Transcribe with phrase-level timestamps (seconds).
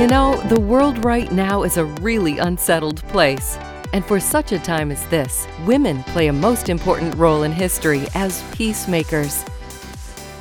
[0.00, 3.58] You know, the world right now is a really unsettled place.
[3.92, 8.06] And for such a time as this, women play a most important role in history
[8.14, 9.44] as peacemakers.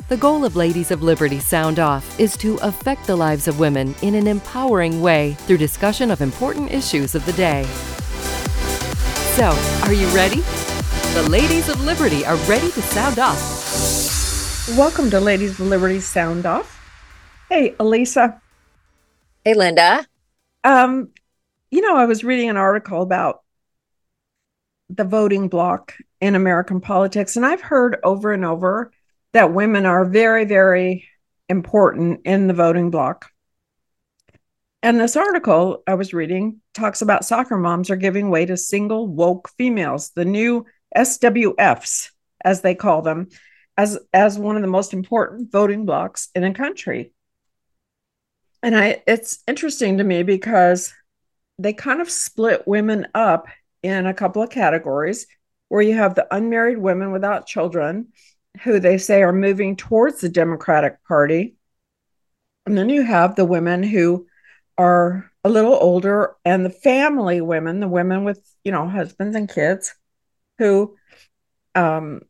[0.08, 3.94] The goal of Ladies of Liberty Sound Off is to affect the lives of women
[4.02, 7.66] in an empowering way through discussion of important issues of the day.
[9.36, 9.50] So,
[9.84, 10.40] are you ready?
[11.16, 14.70] The Ladies of Liberty are ready to sound off.
[14.78, 16.80] Welcome to Ladies of Liberty Sound Off.
[17.50, 18.42] Hey, Elisa.
[19.46, 20.06] Hey, Linda.
[20.66, 21.10] Um,
[21.72, 23.42] you know, I was reading an article about
[24.90, 28.92] the voting bloc in American politics, and I've heard over and over
[29.32, 31.08] that women are very, very
[31.48, 33.32] important in the voting bloc.
[34.84, 39.08] And this article I was reading talks about soccer moms are giving way to single
[39.08, 40.66] woke females, the new
[40.98, 42.10] SWFs,
[42.44, 43.30] as they call them,
[43.78, 47.14] as, as one of the most important voting blocs in a country.
[48.62, 50.94] And I it's interesting to me because
[51.58, 53.48] they kind of split women up
[53.84, 55.28] in a couple of categories
[55.70, 58.08] where you have the unmarried women without children
[58.64, 61.56] who they say are moving towards the Democratic Party.
[62.66, 64.28] And then you have the women who
[64.78, 69.50] are a little older and the family women, the women with, you know, husbands and
[69.50, 69.94] kids
[70.58, 70.96] who
[71.76, 72.22] um,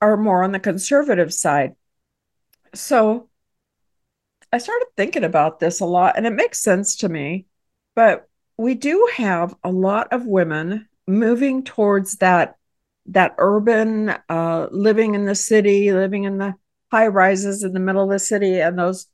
[0.00, 1.74] are more on the conservative side.
[2.74, 3.28] So
[4.54, 7.46] I started thinking about this a lot and it makes sense to me
[7.94, 12.56] but we do have a lot of women moving towards that
[13.06, 16.54] that urban uh, living in the city, living in the
[16.90, 19.06] high rises in the middle of the city, and those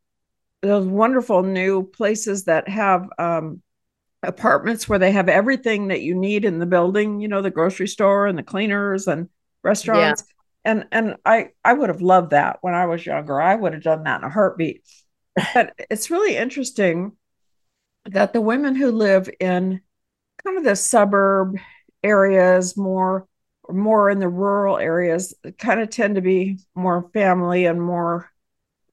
[0.62, 3.62] those wonderful new places that have um,
[4.22, 7.20] apartments where they have everything that you need in the building.
[7.20, 9.28] You know, the grocery store and the cleaners and
[9.62, 10.22] restaurants.
[10.22, 10.72] Yeah.
[10.72, 13.40] And and I I would have loved that when I was younger.
[13.40, 14.84] I would have done that in a heartbeat.
[15.54, 17.12] But it's really interesting
[18.06, 19.80] that the women who live in
[20.44, 21.56] kind of the suburb
[22.02, 23.26] areas more
[23.68, 28.28] more in the rural areas kind of tend to be more family and more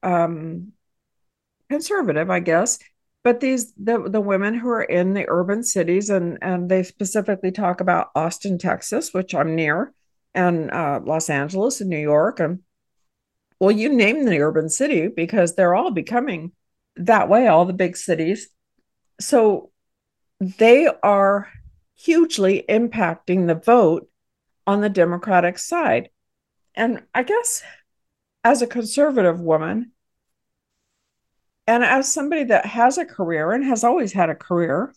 [0.02, 0.72] um,
[1.70, 2.78] conservative i guess.
[3.24, 7.50] But these the, the women who are in the urban cities and and they specifically
[7.50, 9.92] talk about austin texas which i'm near
[10.34, 12.60] and uh, los angeles and new york and
[13.60, 16.52] well you name the urban city because they're all becoming
[16.96, 18.48] that way all the big cities
[19.20, 19.70] so
[20.40, 21.48] they are
[21.94, 24.08] hugely impacting the vote
[24.66, 26.10] on the Democratic side.
[26.74, 27.62] And I guess
[28.44, 29.92] as a conservative woman,
[31.66, 34.94] and as somebody that has a career and has always had a career,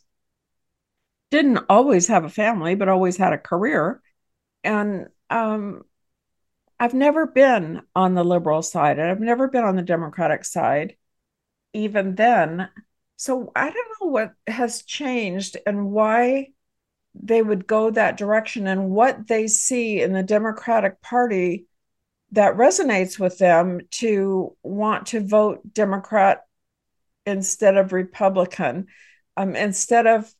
[1.32, 4.02] didn't always have a family, but always had a career.
[4.64, 5.84] And um,
[6.82, 10.96] I've never been on the liberal side, and I've never been on the Democratic side.
[11.74, 12.70] Even then,
[13.18, 16.48] so I don't know what has changed and why
[17.14, 21.68] they would go that direction and what they see in the Democratic Party
[22.32, 26.48] that resonates with them to want to vote Democrat
[27.28, 28.88] instead of Republican.
[29.38, 30.34] Um, instead of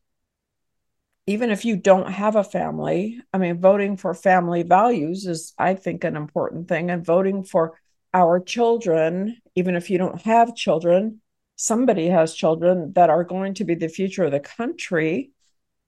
[1.26, 5.74] even if you don't have a family, I mean, voting for family values is, I
[5.74, 7.78] think, an important thing, and voting for
[8.12, 11.20] our children, even if you don't have children,
[11.56, 15.30] somebody has children that are going to be the future of the country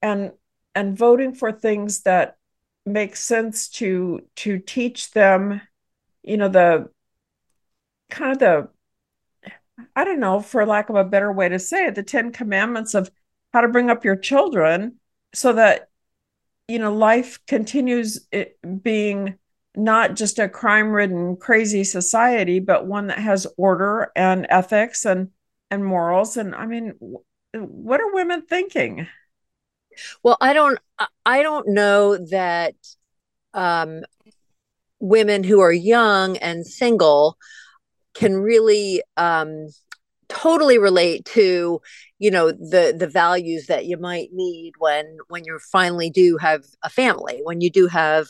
[0.01, 0.33] and
[0.75, 2.37] and voting for things that
[2.87, 5.61] make sense to to teach them
[6.23, 6.89] you know the
[8.11, 8.69] kind of the
[9.97, 12.95] i don't know for lack of a better way to say it the 10 commandments
[12.95, 13.11] of
[13.53, 15.01] how to bring up your children
[15.35, 15.89] so that
[16.69, 18.27] you know life continues
[18.83, 19.39] being
[19.77, 25.31] not just a crime ridden crazy society but one that has order and ethics and
[25.71, 26.37] and morals.
[26.37, 26.95] And i mean
[27.53, 29.07] what are women thinking?
[30.23, 30.79] Well i don't
[31.27, 32.75] i don't know that
[33.53, 34.03] um,
[34.99, 37.39] women who are young and single
[38.15, 39.69] can really um,
[40.35, 41.81] totally relate to
[42.19, 46.65] you know the the values that you might need when when you finally do have
[46.83, 48.27] a family when you do have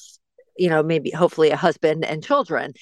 [0.57, 2.73] you know maybe hopefully a husband and children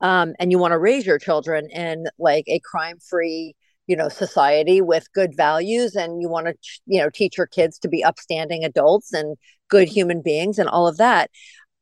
[0.00, 3.54] um, and you want to raise your children in like a crime free
[3.86, 6.54] you know society with good values and you want to
[6.86, 9.36] you know teach your kids to be upstanding adults and
[9.68, 11.30] good human beings and all of that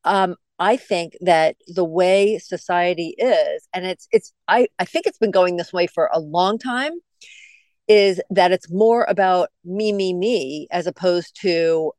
[0.05, 5.19] um, i think that the way society is and it's it's i i think it's
[5.19, 6.93] been going this way for a long time
[7.88, 11.93] is that it's more about me me me as opposed to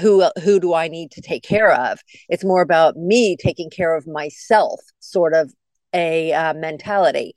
[0.00, 1.98] who who do i need to take care of.
[2.28, 5.52] It's more about me taking care of myself sort of
[5.94, 7.34] a uh, mentality.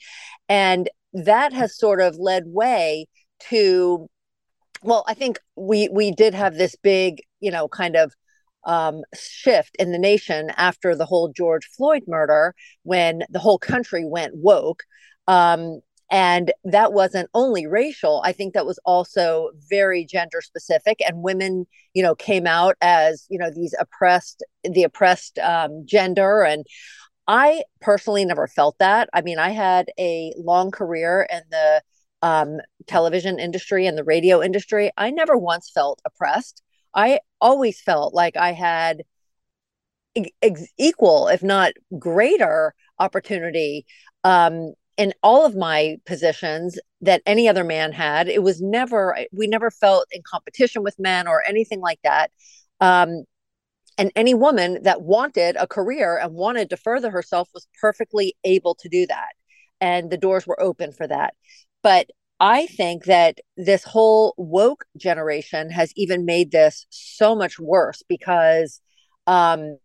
[0.50, 3.08] And that has sort of led way
[3.50, 4.08] to
[4.84, 8.14] well i think we we did have this big you know kind of
[8.66, 12.54] um, shift in the nation after the whole george floyd murder
[12.84, 14.84] when the whole country went woke.
[15.28, 21.24] Um, and that wasn't only racial i think that was also very gender specific and
[21.24, 26.66] women you know came out as you know these oppressed the oppressed um, gender and
[27.28, 29.08] i personally never felt that.
[29.14, 31.82] I mean i had a long career in the
[32.22, 32.58] um,
[32.88, 36.62] television industry and the radio industry, I never once felt oppressed.
[36.94, 39.04] I always felt like I had
[40.42, 43.86] ex- equal, if not greater, opportunity
[44.24, 48.28] um, in all of my positions that any other man had.
[48.28, 52.32] It was never, we never felt in competition with men or anything like that.
[52.80, 53.24] Um,
[53.98, 58.76] and any woman that wanted a career and wanted to further herself was perfectly able
[58.76, 59.30] to do that.
[59.80, 61.34] And the doors were open for that.
[61.84, 62.10] But
[62.42, 68.82] I think that this whole woke generation has even made this so much worse because,
[69.28, 69.78] um,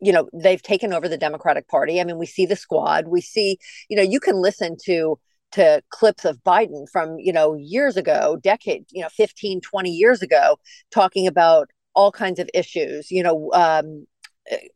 [0.00, 2.00] you know, they've taken over the Democratic Party.
[2.00, 3.06] I mean, we see the squad.
[3.06, 3.56] We see,
[3.88, 5.18] you know, you can listen to
[5.52, 10.22] to clips of Biden from, you know, years ago, decade, you know, 15, 20 years
[10.22, 10.56] ago,
[10.90, 14.06] talking about all kinds of issues, you know, um,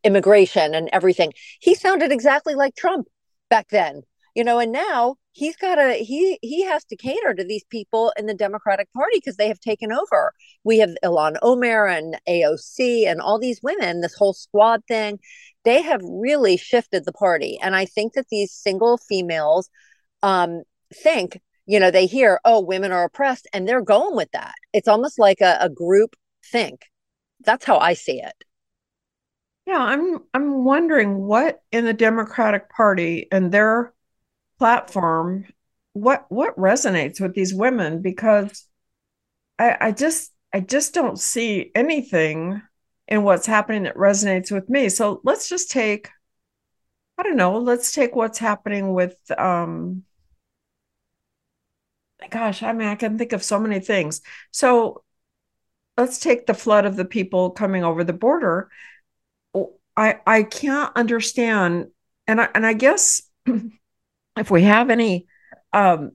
[0.04, 1.32] immigration and everything.
[1.60, 3.08] He sounded exactly like Trump
[3.48, 4.02] back then
[4.34, 8.10] you know and now he's got to he he has to cater to these people
[8.18, 10.32] in the democratic party because they have taken over.
[10.64, 15.18] We have ilhan omar and aoc and all these women this whole squad thing.
[15.64, 19.68] They have really shifted the party and i think that these single females
[20.22, 20.62] um
[20.94, 24.54] think you know they hear oh women are oppressed and they're going with that.
[24.72, 26.16] It's almost like a, a group
[26.50, 26.80] think.
[27.44, 28.44] That's how i see it.
[29.66, 33.92] Yeah i'm i'm wondering what in the democratic party and their
[34.58, 35.44] platform
[35.92, 38.66] what what resonates with these women because
[39.58, 42.60] I, I just I just don't see anything
[43.08, 44.88] in what's happening that resonates with me.
[44.88, 46.10] So let's just take
[47.18, 50.02] I don't know, let's take what's happening with um
[52.30, 54.20] gosh, I mean I can think of so many things.
[54.50, 55.02] So
[55.96, 58.70] let's take the flood of the people coming over the border.
[59.96, 61.86] I I can't understand
[62.26, 63.22] and I and I guess
[64.36, 65.26] if we have any
[65.72, 66.12] um,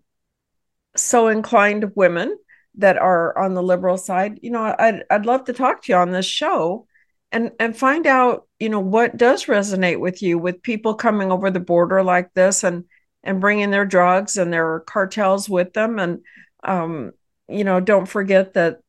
[0.95, 2.38] so inclined women
[2.75, 5.97] that are on the liberal side, you know, I'd I'd love to talk to you
[5.97, 6.88] on this show
[7.31, 11.50] and and find out, you know, what does resonate with you with people coming over
[11.51, 12.85] the border like this and
[13.23, 16.21] and bringing their drugs and their cartels with them and
[16.63, 17.12] um,
[17.47, 18.79] you know, don't forget that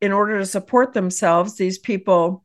[0.00, 2.44] in order to support themselves, these people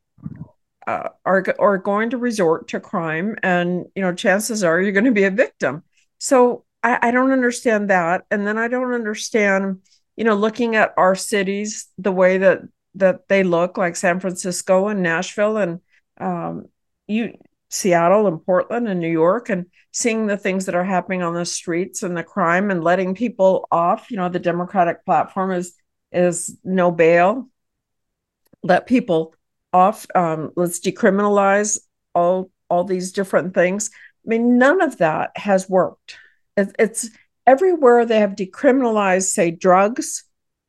[0.88, 5.06] uh, are are going to resort to crime, and you know, chances are you're going
[5.06, 5.84] to be a victim.
[6.22, 8.26] So I, I don't understand that.
[8.30, 9.80] And then I don't understand,
[10.16, 12.60] you know, looking at our cities the way that
[12.96, 15.80] that they look, like San Francisco and Nashville and
[16.20, 16.66] um,
[17.08, 17.34] you
[17.72, 21.46] Seattle and Portland and New York, and seeing the things that are happening on the
[21.46, 24.12] streets and the crime and letting people off.
[24.12, 25.74] You know, the Democratic platform is
[26.12, 27.50] is no bail.
[28.62, 29.34] Let people
[29.74, 30.06] off.
[30.14, 31.80] Um, let's decriminalize
[32.14, 33.90] all all these different things.
[34.26, 36.18] I mean, none of that has worked.
[36.56, 37.10] It's
[37.48, 40.24] everywhere they have decriminalized, say, drugs.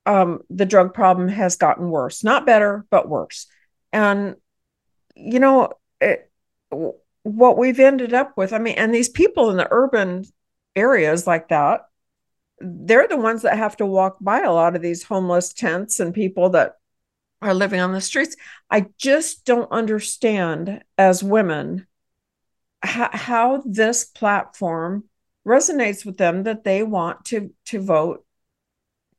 [0.05, 3.47] Um, the drug problem has gotten worse, not better, but worse.
[3.93, 4.37] And
[5.15, 6.31] you know it,
[7.23, 8.53] what we've ended up with.
[8.53, 10.25] I mean, and these people in the urban
[10.75, 11.83] areas like that,
[12.59, 16.15] they're the ones that have to walk by a lot of these homeless tents and
[16.15, 16.77] people that
[17.41, 18.37] are living on the streets.
[18.71, 21.87] I just don't understand as women
[22.83, 25.05] how, how this platform
[25.47, 28.25] resonates with them that they want to to vote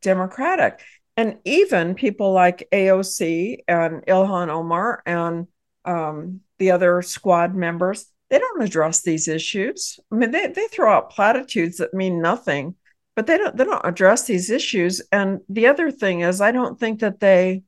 [0.02, 0.82] democratic.
[1.16, 5.48] And even people like aoc and ilhan omar and
[5.86, 10.00] um, the other squad members they don't address these issues.
[10.12, 12.76] I mean they, they throw out platitudes that mean nothing
[13.16, 15.02] but they don't they don't address these issues.
[15.12, 17.64] And the other thing is i don't think that they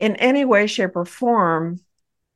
[0.00, 1.78] in any way shape or form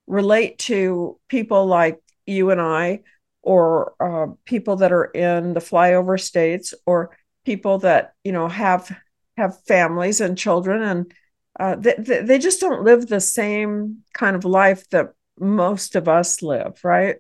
[0.07, 3.01] relate to people like you and I,
[3.43, 8.95] or uh, people that are in the flyover states, or people that you know have
[9.37, 11.15] have families and children, and
[11.59, 16.43] uh, they they just don't live the same kind of life that most of us
[16.43, 17.17] live, right?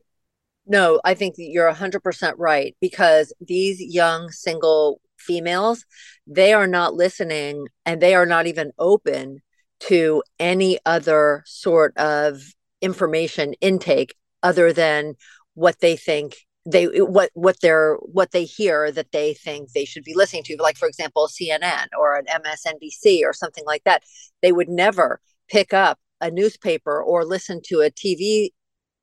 [0.66, 5.84] No, I think you're 100% right because these young single females,
[6.26, 9.40] they are not listening and they are not even open
[9.80, 12.40] to any other sort of
[12.80, 15.14] information intake other than
[15.54, 16.36] what they think
[16.66, 20.56] they what what they're what they hear that they think they should be listening to.
[20.58, 24.02] Like for example cnn or an msnbc or something like that.
[24.42, 28.50] They would never pick up a newspaper or listen to a tv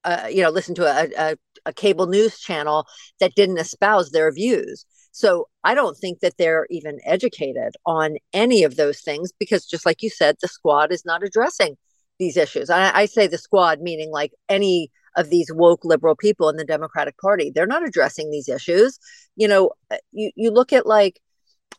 [0.03, 1.35] uh, you know listen to a, a,
[1.67, 2.85] a cable news channel
[3.19, 4.85] that didn't espouse their views.
[5.11, 9.85] So i don't think that they're even educated on any of those things because just
[9.85, 11.77] like you said the squad is not addressing
[12.17, 12.69] these issues.
[12.69, 16.65] I, I say the squad meaning like any of these woke liberal people in the
[16.65, 17.51] Democratic Party.
[17.53, 18.99] They're not addressing these issues.
[19.35, 21.19] You know, uh, you you look at like,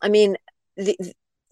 [0.01, 0.37] I mean,
[0.77, 0.97] the,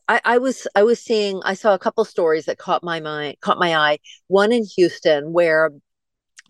[0.08, 3.38] I, I was I was seeing I saw a couple stories that caught my mind
[3.42, 4.00] caught my eye.
[4.28, 5.72] One in Houston where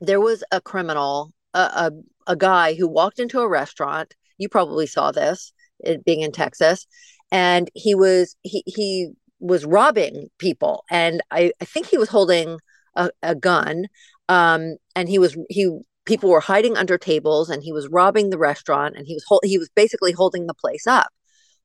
[0.02, 1.92] there was a criminal, a, a,
[2.28, 4.16] a guy who walked into a restaurant.
[4.38, 6.88] You probably saw this, it being in Texas,
[7.32, 12.60] and he was he he was robbing people, and I I think he was holding
[12.96, 13.88] a, a gun
[14.32, 15.70] um, and he was he
[16.06, 19.58] people were hiding under tables and he was robbing the restaurant and he was he
[19.58, 21.10] was basically holding the place up.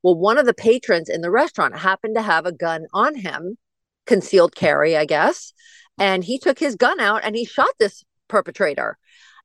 [0.03, 3.57] Well one of the patrons in the restaurant happened to have a gun on him
[4.05, 5.53] concealed carry i guess
[5.99, 8.99] and he took his gun out and he shot this perpetrator.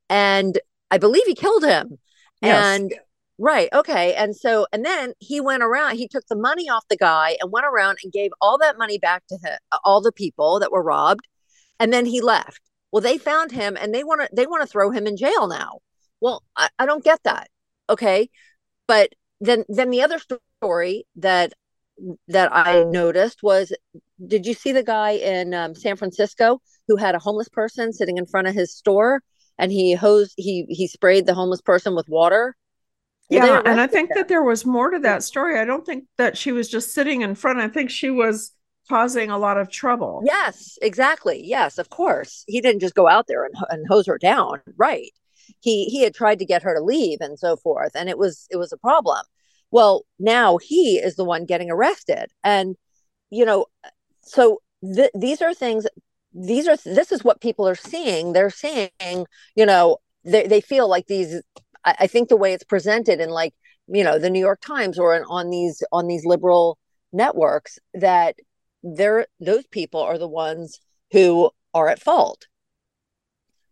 [0.09, 0.59] And
[0.89, 1.99] i believe he killed him.
[2.41, 2.65] Yes.
[2.65, 2.95] and
[3.37, 4.15] right okay.
[4.15, 7.51] And so and then he went around he took the money off the guy and
[7.51, 10.83] went around and gave all that money back to him, all the people that were
[10.83, 11.27] robbed.
[11.79, 14.67] And then he left well, they found him and they want to they want to
[14.67, 15.79] throw him in jail now.
[16.19, 17.49] Well, I, I don't get that.
[17.89, 18.29] Okay.
[18.87, 21.53] But then then the other story that
[22.27, 23.73] that I noticed was
[24.25, 28.17] did you see the guy in um, San Francisco who had a homeless person sitting
[28.17, 29.21] in front of his store
[29.57, 32.55] and he hosed he he sprayed the homeless person with water?
[33.29, 35.57] Well, yeah, and I think that there was more to that story.
[35.57, 37.59] I don't think that she was just sitting in front.
[37.59, 38.51] I think she was
[38.91, 40.21] causing a lot of trouble.
[40.25, 41.41] Yes, exactly.
[41.45, 42.43] Yes, of course.
[42.47, 44.61] He didn't just go out there and, and hose her down.
[44.75, 45.11] Right.
[45.61, 48.47] He he had tried to get her to leave and so forth, and it was
[48.49, 49.23] it was a problem.
[49.71, 52.75] Well, now he is the one getting arrested, and
[53.29, 53.67] you know,
[54.21, 55.87] so th- these are things.
[56.33, 58.33] These are this is what people are seeing.
[58.33, 61.41] They're seeing, you know, they they feel like these.
[61.85, 63.53] I, I think the way it's presented in like
[63.87, 66.77] you know the New York Times or in, on these on these liberal
[67.13, 68.35] networks that
[68.83, 70.79] they're those people are the ones
[71.11, 72.47] who are at fault.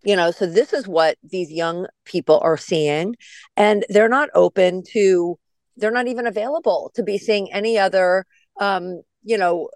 [0.03, 3.15] You know so this is what these young people are seeing
[3.57, 5.37] and they're not open to
[5.75, 8.25] they're not even available to be seeing any other
[8.61, 9.69] um you know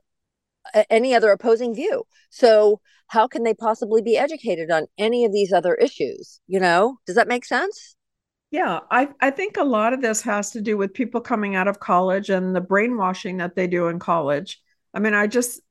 [0.90, 2.04] any other opposing view.
[2.30, 6.98] So how can they possibly be educated on any of these other issues you know?
[7.06, 7.96] Does that make sense?
[8.52, 11.68] Yeah i i think a lot of this has to do with people coming out
[11.68, 14.62] of college and the brainwashing that they do in college
[14.94, 15.62] I mean, I just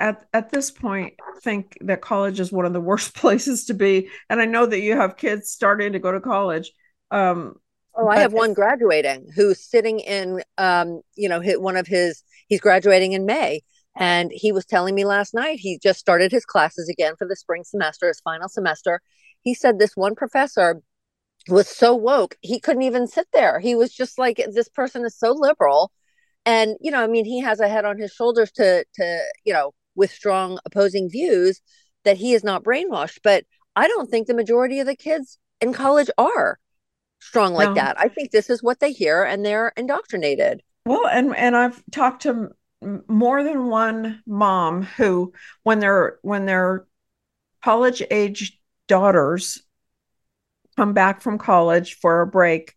[0.00, 4.08] at at this point think that college is one of the worst places to be.
[4.28, 6.72] And I know that you have kids starting to go to college.
[7.10, 7.56] Um,
[7.94, 12.22] oh, I have one graduating who's sitting in, um, you know, hit one of his.
[12.48, 13.60] He's graduating in May,
[13.94, 17.36] and he was telling me last night he just started his classes again for the
[17.36, 19.00] spring semester, his final semester.
[19.42, 20.82] He said this one professor
[21.48, 23.60] was so woke he couldn't even sit there.
[23.60, 25.92] He was just like, this person is so liberal
[26.46, 29.52] and you know i mean he has a head on his shoulders to to you
[29.52, 31.60] know with strong opposing views
[32.04, 33.18] that he is not brainwashed.
[33.22, 33.44] But
[33.76, 36.58] i don't think the majority of the kids in college are
[37.20, 37.74] strong like no.
[37.74, 37.98] that.
[37.98, 40.62] I think this is what they hear and they're indoctrinated.
[40.86, 42.50] Well and and i've talked to
[43.08, 45.32] more than one mom who
[45.64, 46.86] when they're when their
[47.62, 49.60] college age daughters
[50.76, 52.74] come back from college for a break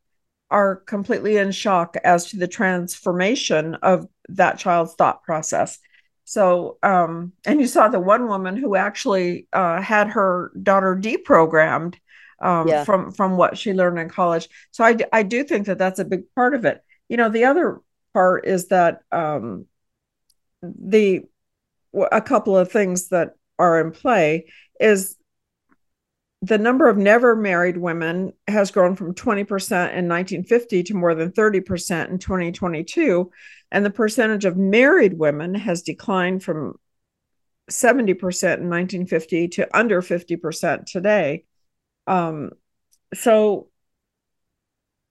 [0.51, 5.79] are completely in shock as to the transformation of that child's thought process.
[6.25, 11.95] So, um, and you saw the one woman who actually uh, had her daughter deprogrammed
[12.41, 12.83] um, yeah.
[12.83, 14.47] from from what she learned in college.
[14.71, 16.83] So, I I do think that that's a big part of it.
[17.09, 17.81] You know, the other
[18.13, 19.65] part is that um,
[20.61, 21.23] the
[22.11, 24.45] a couple of things that are in play
[24.79, 25.15] is
[26.41, 31.31] the number of never married women has grown from 20% in 1950 to more than
[31.31, 33.31] 30% in 2022.
[33.71, 36.79] And the percentage of married women has declined from
[37.69, 41.45] 70% in 1950 to under 50% today.
[42.07, 42.51] Um,
[43.13, 43.69] so,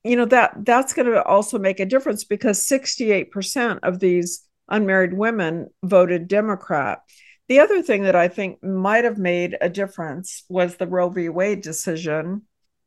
[0.03, 5.15] you know, that that's going to also make a difference because 68% of these unmarried
[5.15, 7.03] women voted Democrat.
[7.51, 11.29] The other thing that I think might have made a difference was the Roe v.
[11.29, 12.43] Wade decision,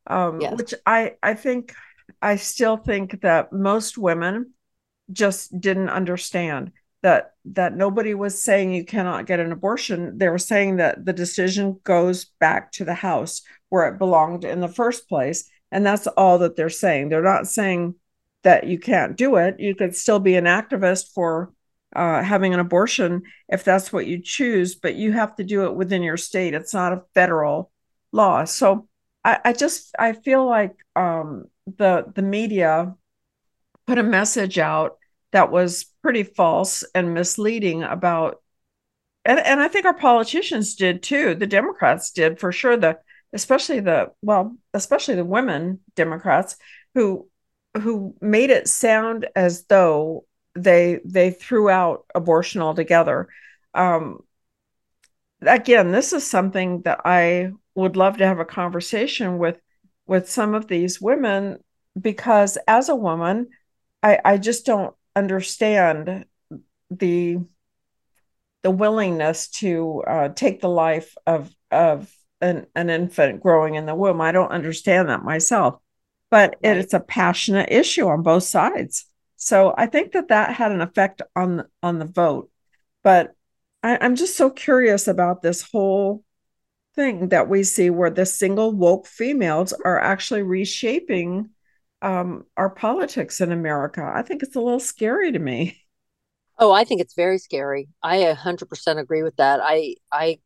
[0.06, 0.56] um, yes.
[0.56, 1.74] which I I think
[2.22, 4.54] I still think that most women
[5.12, 10.16] just didn't understand that that nobody was saying you cannot get an abortion.
[10.16, 14.60] They were saying that the decision goes back to the House where it belonged in
[14.60, 17.10] the first place, And that's all that they're saying.
[17.10, 17.96] They're not saying
[18.44, 19.60] that you can't do it.
[19.60, 21.52] You could still be an activist for
[21.94, 25.74] uh, having an abortion if that's what you choose, but you have to do it
[25.74, 26.54] within your state.
[26.54, 27.70] It's not a federal
[28.12, 28.44] law.
[28.44, 28.88] So
[29.24, 32.94] I, I just I feel like um, the the media
[33.86, 34.98] put a message out
[35.32, 38.40] that was pretty false and misleading about
[39.24, 41.34] and, and I think our politicians did too.
[41.34, 42.76] The Democrats did for sure.
[42.76, 42.98] The
[43.32, 46.56] especially the well, especially the women Democrats
[46.94, 47.28] who
[47.76, 53.28] who made it sound as though they they threw out abortion altogether.
[53.74, 54.20] Um,
[55.42, 59.60] again, this is something that I would love to have a conversation with
[60.06, 61.58] with some of these women
[62.00, 63.48] because as a woman,
[64.02, 66.26] I, I just don't understand
[66.90, 67.38] the
[68.62, 73.94] the willingness to uh, take the life of of an, an infant growing in the
[73.94, 74.20] womb.
[74.20, 75.78] I don't understand that myself,
[76.30, 76.76] but right.
[76.76, 79.06] it's a passionate issue on both sides.
[79.44, 82.50] So I think that that had an effect on on the vote.
[83.02, 83.34] But
[83.82, 86.24] I, I'm just so curious about this whole
[86.94, 91.50] thing that we see where the single woke females are actually reshaping
[92.00, 94.02] um, our politics in America.
[94.14, 95.78] I think it's a little scary to me.
[96.58, 97.88] Oh, I think it's very scary.
[98.02, 99.60] I 100% agree with that.
[99.62, 100.38] I I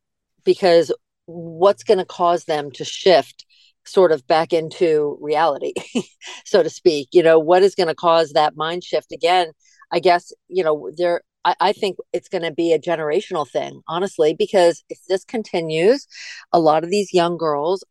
[0.45, 0.93] because
[1.27, 3.45] what's going to cause them to shift
[3.89, 5.73] sort of back into reality,
[6.45, 7.09] so to speak.
[7.13, 9.53] You know, what is going to cause that mind shift again?
[9.91, 13.83] I guess, you know, there I, I think it's going to be a generational thing,
[13.89, 16.07] honestly, because if this continues,
[16.53, 17.85] a lot of these young girls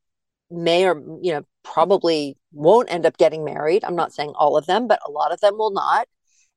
[0.49, 3.83] may or you know probably won't end up getting married.
[3.83, 6.07] I'm not saying all of them, but a lot of them will not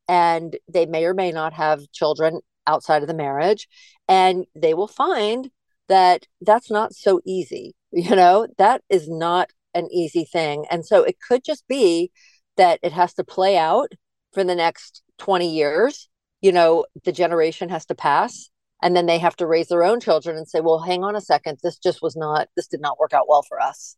[0.09, 3.69] and they may or may not have children outside of the marriage
[4.09, 5.51] and they will find
[5.91, 8.47] that that's not so easy you know?
[8.59, 10.65] That is not an easy thing.
[10.71, 12.11] And so it could just be
[12.57, 13.93] that it has to play out
[14.33, 16.09] for the next 20 years.
[16.41, 18.49] You know the generation has to pass
[18.83, 21.21] and then they have to raise their own children and say well hang on a
[21.21, 21.59] second.
[21.63, 23.97] This just was not this did not work out well for us.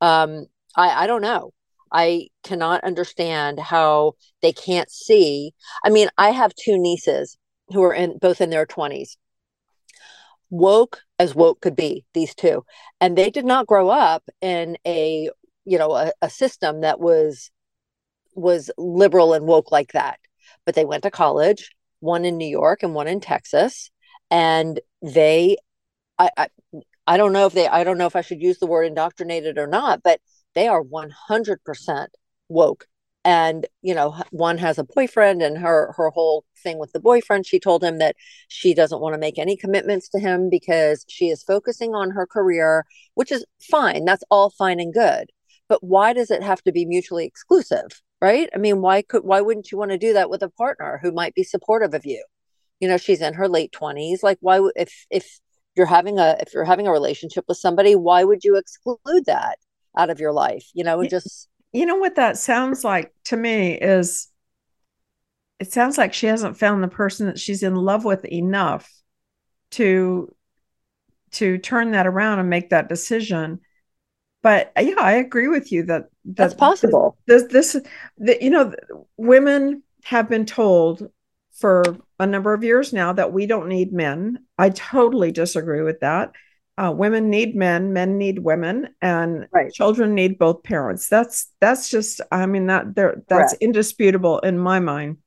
[0.00, 1.52] Um i i don't know.
[1.92, 5.52] I cannot understand how they can't see.
[5.84, 7.36] I mean, I have two nieces
[7.68, 9.16] who are in both in their 20s.
[10.50, 12.64] Woke as woke could be, these two.
[13.00, 15.30] And they did not grow up in a,
[15.64, 17.50] you know, a, a system that was
[18.34, 20.18] was liberal and woke like that.
[20.66, 23.90] But they went to college, one in New York and one in Texas,
[24.30, 25.56] and they
[26.18, 26.48] I, I
[27.06, 29.58] I don't know if they I don't know if I should use the word indoctrinated
[29.58, 30.20] or not, but
[30.54, 32.06] they are 100%
[32.48, 32.86] woke
[33.24, 37.46] and you know one has a boyfriend and her her whole thing with the boyfriend
[37.46, 38.16] she told him that
[38.48, 42.26] she doesn't want to make any commitments to him because she is focusing on her
[42.26, 42.84] career
[43.14, 45.30] which is fine that's all fine and good.
[45.66, 48.48] But why does it have to be mutually exclusive right?
[48.54, 51.12] I mean why could why wouldn't you want to do that with a partner who
[51.12, 52.24] might be supportive of you?
[52.80, 55.40] You know she's in her late 20s like why if if
[55.76, 59.58] you're having a if you're having a relationship with somebody why would you exclude that
[59.96, 63.36] out of your life, you know, and just you know what that sounds like to
[63.36, 64.28] me is
[65.58, 68.90] it sounds like she hasn't found the person that she's in love with enough
[69.72, 70.34] to
[71.32, 73.60] to turn that around and make that decision.
[74.42, 77.16] But uh, yeah i agree with you that, that that's possible.
[77.26, 77.76] this this
[78.18, 78.72] the, you know
[79.16, 81.08] women have been told
[81.54, 81.82] for
[82.20, 84.44] a number of years now that we don't need men.
[84.58, 86.32] I totally disagree with that
[86.76, 89.72] uh, women need men men need women and right.
[89.72, 91.08] children need both parents.
[91.08, 93.62] That's that's just i mean that there that's Correct.
[93.62, 95.18] indisputable in my mind.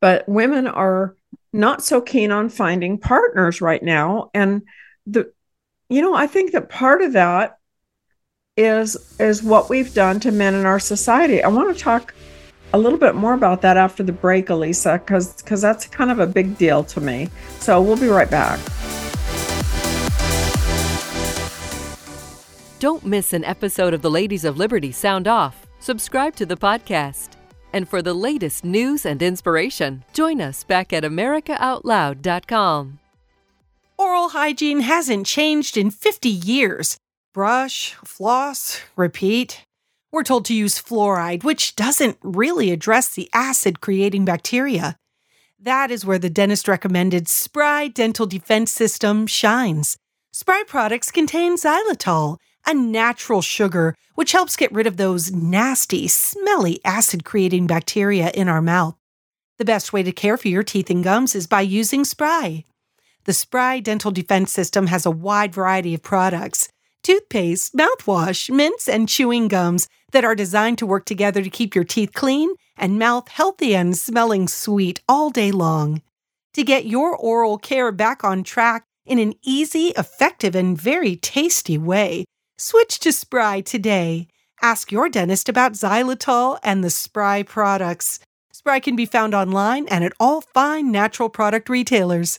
[0.00, 1.16] But women are
[1.52, 4.62] not so keen on finding partners right now and
[5.06, 5.32] the
[5.88, 7.58] you know i think that part of that
[8.56, 11.42] is is what we've done to men in our society.
[11.42, 12.14] I want to talk
[12.72, 16.18] a little bit more about that after the break elisa because because that's kind of
[16.18, 17.30] a big deal to me.
[17.60, 18.60] So we'll be right back
[22.80, 25.66] Don't miss an episode of the Ladies of Liberty Sound Off.
[25.78, 27.30] Subscribe to the podcast.
[27.72, 32.98] And for the latest news and inspiration, join us back at AmericaOutloud.com.
[33.96, 36.98] Oral hygiene hasn't changed in 50 years.
[37.32, 39.64] Brush, floss, repeat.
[40.12, 44.96] We're told to use fluoride, which doesn't really address the acid creating bacteria.
[45.60, 49.96] That is where the dentist recommended Spry Dental Defense System shines.
[50.32, 56.80] Spry products contain xylitol a natural sugar which helps get rid of those nasty, smelly
[56.84, 58.96] acid creating bacteria in our mouth.
[59.58, 62.64] The best way to care for your teeth and gums is by using Spry.
[63.24, 66.68] The Spry Dental Defense System has a wide variety of products
[67.02, 71.84] toothpaste, mouthwash, mints, and chewing gums that are designed to work together to keep your
[71.84, 76.00] teeth clean and mouth healthy and smelling sweet all day long.
[76.54, 81.76] To get your oral care back on track in an easy, effective, and very tasty
[81.76, 82.24] way,
[82.56, 84.28] switch to Spry today.
[84.62, 88.20] Ask your dentist about xylitol and the Spry products.
[88.52, 92.38] Spry can be found online and at all fine natural product retailers.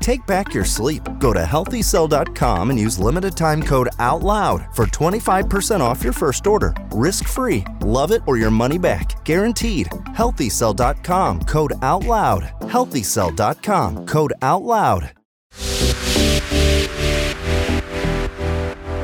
[0.00, 1.02] Take back your sleep.
[1.18, 6.74] Go to healthycell.com and use limited time code OUTLOUD for 25% off your first order.
[6.90, 7.64] Risk free.
[7.82, 9.22] Love it or your money back.
[9.24, 9.86] Guaranteed.
[10.16, 12.60] Healthycell.com code OUTLOUD.
[12.60, 15.10] Healthycell.com code OUTLOUD.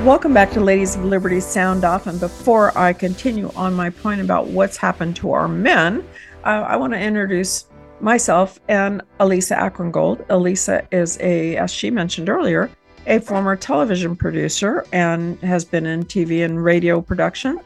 [0.07, 2.07] Welcome back to Ladies of Liberty Sound Off.
[2.07, 6.07] And before I continue on my point about what's happened to our men,
[6.45, 7.67] uh, I want to introduce
[8.01, 10.25] myself and Elisa Akrongold.
[10.31, 12.71] Elisa is a, as she mentioned earlier,
[13.07, 17.61] a former television producer and has been in TV and radio production.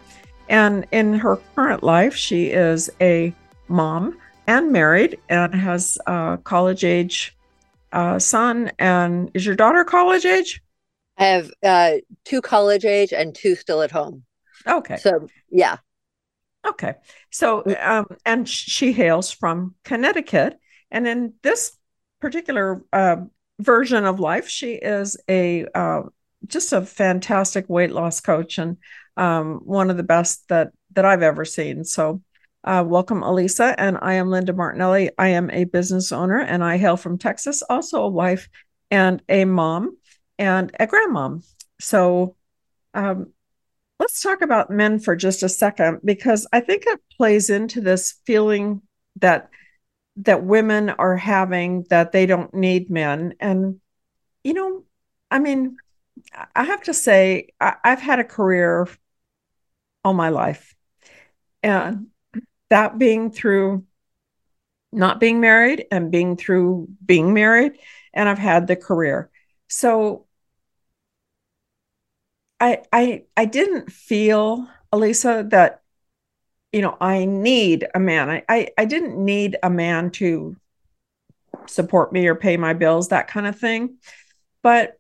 [0.49, 3.35] And in her current life, she is a
[3.69, 7.37] mom and married and has a college age
[7.93, 8.71] uh, son.
[8.79, 10.61] And is your daughter college age?
[11.17, 11.93] I have uh,
[12.25, 14.25] two college age and two still at home.
[14.67, 14.97] Okay.
[14.97, 15.77] So, yeah.
[16.67, 16.95] Okay.
[17.31, 20.59] So, um, and she hails from Connecticut.
[20.91, 21.77] And in this
[22.21, 23.17] particular uh,
[23.61, 26.03] version of life, she is a uh,
[26.47, 28.79] just a fantastic weight loss coach and
[29.17, 31.85] um, one of the best that that I've ever seen.
[31.85, 32.23] So,
[32.65, 33.75] uh, welcome, Elisa.
[33.79, 35.11] And I am Linda Martinelli.
[35.17, 38.49] I am a business owner and I hail from Texas, also a wife
[38.91, 39.97] and a mom
[40.39, 41.45] and a grandmom.
[41.81, 42.37] So,
[42.93, 43.33] um,
[44.01, 48.15] let's talk about men for just a second because I think it plays into this
[48.25, 48.81] feeling
[49.17, 49.51] that
[50.17, 53.35] that women are having that they don't need men.
[53.39, 53.81] And
[54.43, 54.85] you know
[55.31, 55.77] i mean
[56.57, 58.89] i have to say I, have had a career
[60.03, 60.75] all my life.
[61.63, 62.07] And
[62.71, 63.85] that being through
[64.93, 67.79] not being married and being through being married
[68.15, 69.31] and i've had the career.
[69.69, 70.27] So
[72.61, 75.83] I I I didn't feel, Elisa, that
[76.73, 78.31] you know I need a man.
[78.31, 80.57] I, I I didn't need a man to
[81.67, 83.97] support me or pay my bills, that kind of thing.
[84.63, 84.99] But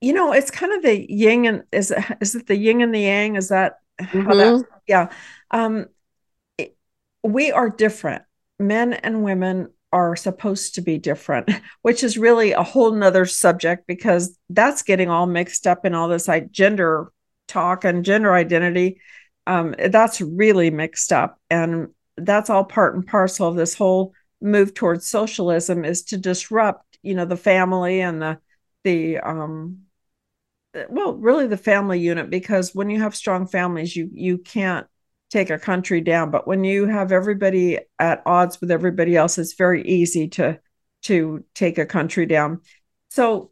[0.00, 2.94] you know, it's kind of the yin and is it, is it the yin and
[2.94, 3.36] the yang?
[3.36, 4.22] Is that mm-hmm.
[4.22, 4.64] how that?
[4.88, 5.12] Yeah.
[5.52, 5.86] Um,
[6.58, 6.76] it,
[7.22, 8.24] we are different.
[8.58, 11.50] Men and women are supposed to be different,
[11.82, 16.08] which is really a whole nother subject because that's getting all mixed up in all
[16.08, 17.12] this like gender
[17.46, 19.00] talk and gender identity.
[19.46, 21.38] Um, that's really mixed up.
[21.50, 26.98] And that's all part and parcel of this whole move towards socialism is to disrupt,
[27.02, 28.38] you know, the family and the,
[28.84, 29.82] the, um,
[30.88, 34.86] well, really the family unit, because when you have strong families, you, you can't
[35.32, 36.30] take a country down.
[36.30, 40.60] But when you have everybody at odds with everybody else it's very easy to
[41.04, 42.60] to take a country down.
[43.10, 43.50] So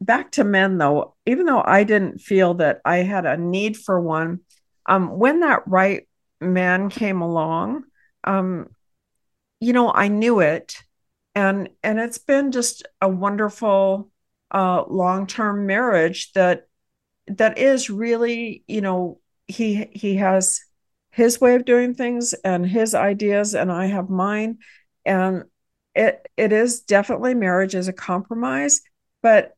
[0.00, 3.98] back to men though even though i didn't feel that i had a need for
[3.98, 4.40] one
[4.84, 6.06] um when that right
[6.38, 7.82] man came along
[8.24, 8.68] um
[9.58, 10.76] you know i knew it.
[11.34, 14.10] And and it's been just a wonderful
[14.50, 16.68] uh long-term marriage that
[17.26, 20.60] that is really you know he he has
[21.16, 24.58] his way of doing things and his ideas and I have mine.
[25.04, 25.44] And
[25.94, 28.82] it it is definitely marriage is a compromise
[29.22, 29.54] but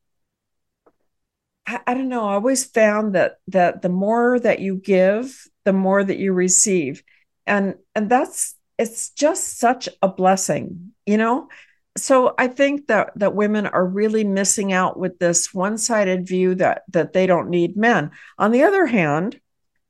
[1.86, 2.26] I, don't know.
[2.26, 7.02] I always found that that the more that you give the more that you receive.
[7.46, 11.48] And and that's it's just such a blessing you know?
[11.96, 16.84] So i think that that women are really missing out with this one-sided view that
[16.92, 18.12] that they don't need men.
[18.38, 19.40] On the other hand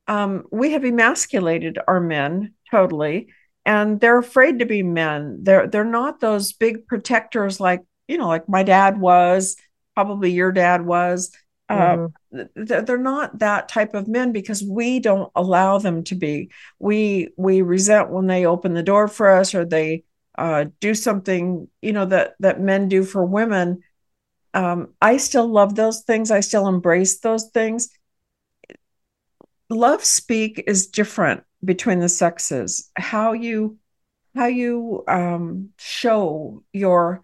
[0.08, 3.28] um, we have emasculated our men totally,
[3.64, 5.40] and they're afraid to be men.
[5.42, 9.56] They're they're not those big protectors like you know, like my dad was,
[9.94, 11.30] probably your dad was.
[11.68, 12.84] Uh, mm-hmm.
[12.84, 16.50] they're not that type of men because we don't allow them to be.
[16.78, 20.04] We we resent when they open the door for us or they
[20.38, 23.82] uh, do something you know that that men do for women.
[24.54, 26.30] Um, I still love those things.
[26.30, 27.90] I still embrace those things.
[29.70, 32.90] Love speak is different between the sexes.
[32.96, 33.78] How you
[34.35, 37.22] how you um, show your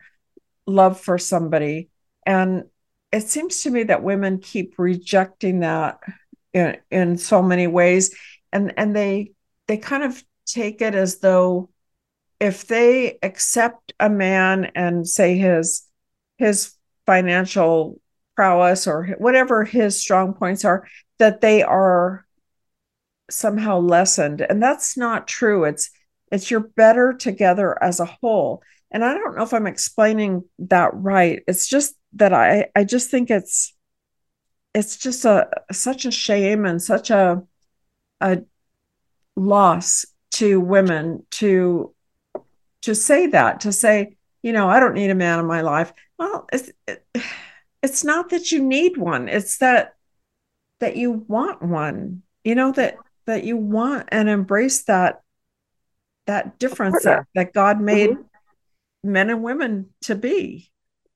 [0.67, 1.91] love for somebody
[2.27, 2.65] and
[3.13, 6.01] it seems to me that women keep rejecting that
[6.53, 8.17] in, in so many ways
[8.53, 9.33] and and they
[9.69, 11.71] they kind of take it as though
[12.41, 15.87] if they accept a man and say his
[16.39, 16.75] his
[17.07, 18.01] financial
[18.35, 22.25] prowess or whatever his strong points are that they are
[23.31, 24.41] somehow lessened.
[24.41, 25.65] And that's not true.
[25.65, 25.91] It's
[26.33, 28.63] it's you're better together as a whole.
[28.91, 31.43] And i don't know if i'm explaining that right.
[31.47, 33.75] It's just that I I just think it's
[34.75, 37.43] it's just a such a shame and such a
[38.21, 38.43] a
[39.37, 41.95] loss to women to
[42.83, 45.93] to say that to say you know I don't need a man in my life.
[46.19, 47.05] Well it's it,
[47.83, 49.29] it's not that you need one.
[49.29, 49.95] It's that
[50.81, 52.23] that you want one.
[52.45, 55.21] You know that that you want and embrace that
[56.27, 59.13] that difference that, that God made mm-hmm.
[59.13, 60.71] men and women to be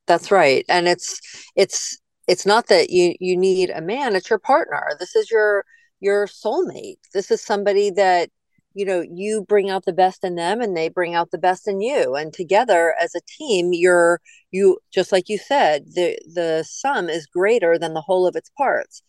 [0.09, 0.65] that's right.
[0.69, 1.21] And it's
[1.55, 4.89] it's it's not that you you need a man, it's your partner.
[4.99, 5.65] This is your
[6.01, 6.99] your soulmate.
[7.15, 8.31] This is somebody that
[8.75, 11.69] you know you bring out the best in them and they bring out the best
[11.69, 16.65] in you and together as a team you're you just like you said the the
[16.69, 19.03] sum is greater than the whole of its parts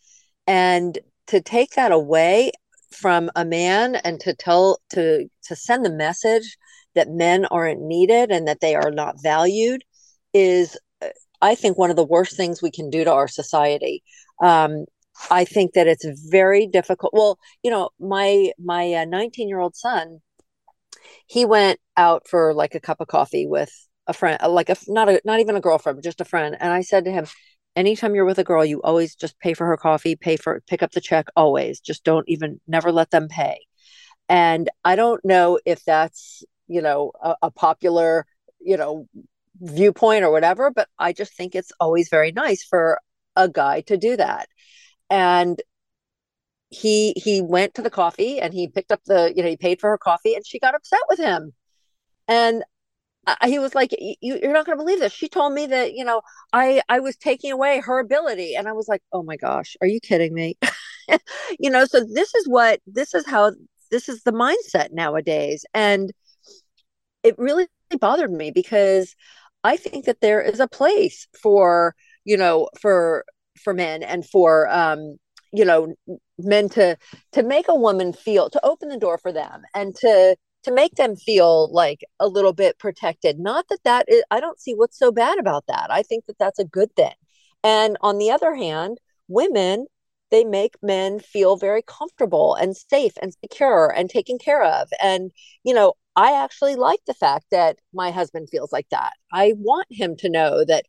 [0.46, 2.50] and to take that away
[2.92, 6.56] from a man and to tell to to send the message
[6.94, 9.82] that men aren't needed and that they are not valued
[10.34, 10.76] is
[11.42, 14.02] I think one of the worst things we can do to our society.
[14.42, 14.84] Um,
[15.30, 17.12] I think that it's very difficult.
[17.12, 20.20] Well, you know, my my 19 uh, year old son,
[21.26, 23.72] he went out for like a cup of coffee with
[24.06, 26.56] a friend, uh, like a not a not even a girlfriend, just a friend.
[26.58, 27.26] And I said to him,
[27.80, 30.82] anytime you're with a girl, you always just pay for her coffee, pay for pick
[30.82, 31.80] up the check, always.
[31.80, 33.66] Just don't even never let them pay.
[34.28, 38.26] And I don't know if that's you know a, a popular
[38.60, 39.08] you know
[39.60, 43.00] viewpoint or whatever, but I just think it's always very nice for
[43.36, 44.48] a guy to do that.
[45.08, 45.60] And
[46.70, 49.80] he he went to the coffee and he picked up the you know he paid
[49.80, 51.52] for her coffee and she got upset with him
[52.28, 52.62] and
[53.44, 55.12] he was like you, you're not going to believe this.
[55.12, 58.72] She told me that you know i i was taking away her ability and i
[58.72, 60.56] was like oh my gosh are you kidding me?
[61.58, 63.52] You know so this is what this is how
[63.90, 66.12] this is the mindset nowadays and
[67.22, 67.66] it really
[67.98, 69.14] bothered me because
[69.64, 73.24] I think that there is a place for, you know, for
[73.62, 75.16] for men and for um,
[75.52, 75.94] you know,
[76.38, 76.96] men to
[77.32, 80.94] to make a woman feel to open the door for them and to to make
[80.96, 83.38] them feel like a little bit protected.
[83.38, 85.88] Not that that is I don't see what's so bad about that.
[85.90, 87.14] I think that that's a good thing.
[87.64, 89.86] And on the other hand, women
[90.30, 95.32] they make men feel very comfortable and safe and secure and taken care of and
[95.64, 99.12] you know I actually like the fact that my husband feels like that.
[99.32, 100.84] I want him to know that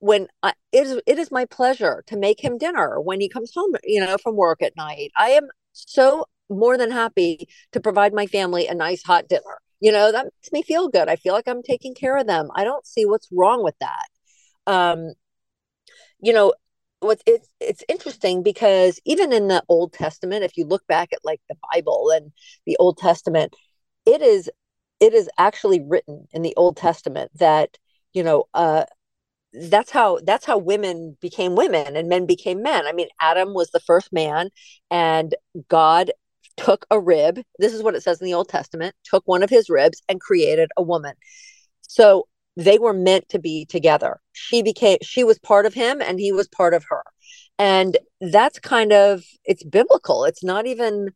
[0.00, 3.52] when I, it is it is my pleasure to make him dinner when he comes
[3.54, 5.12] home, you know, from work at night.
[5.16, 9.60] I am so more than happy to provide my family a nice hot dinner.
[9.80, 11.08] You know, that makes me feel good.
[11.08, 12.48] I feel like I'm taking care of them.
[12.54, 14.08] I don't see what's wrong with that.
[14.66, 15.14] Um,
[16.20, 16.52] you know,
[17.00, 21.24] what's it's it's interesting because even in the Old Testament, if you look back at
[21.24, 22.32] like the Bible and
[22.66, 23.54] the Old Testament,
[24.06, 24.50] it is
[25.00, 27.78] it is actually written in the Old Testament that
[28.12, 28.84] you know uh,
[29.52, 32.86] that's how that's how women became women and men became men.
[32.86, 34.50] I mean, Adam was the first man,
[34.90, 35.34] and
[35.68, 36.12] God
[36.60, 37.40] took a rib.
[37.58, 38.94] This is what it says in the Old Testament.
[39.04, 41.14] Took one of his ribs and created a woman.
[41.82, 44.20] So they were meant to be together.
[44.32, 47.02] She became she was part of him, and he was part of her.
[47.58, 50.24] And that's kind of it's biblical.
[50.24, 51.10] It's not even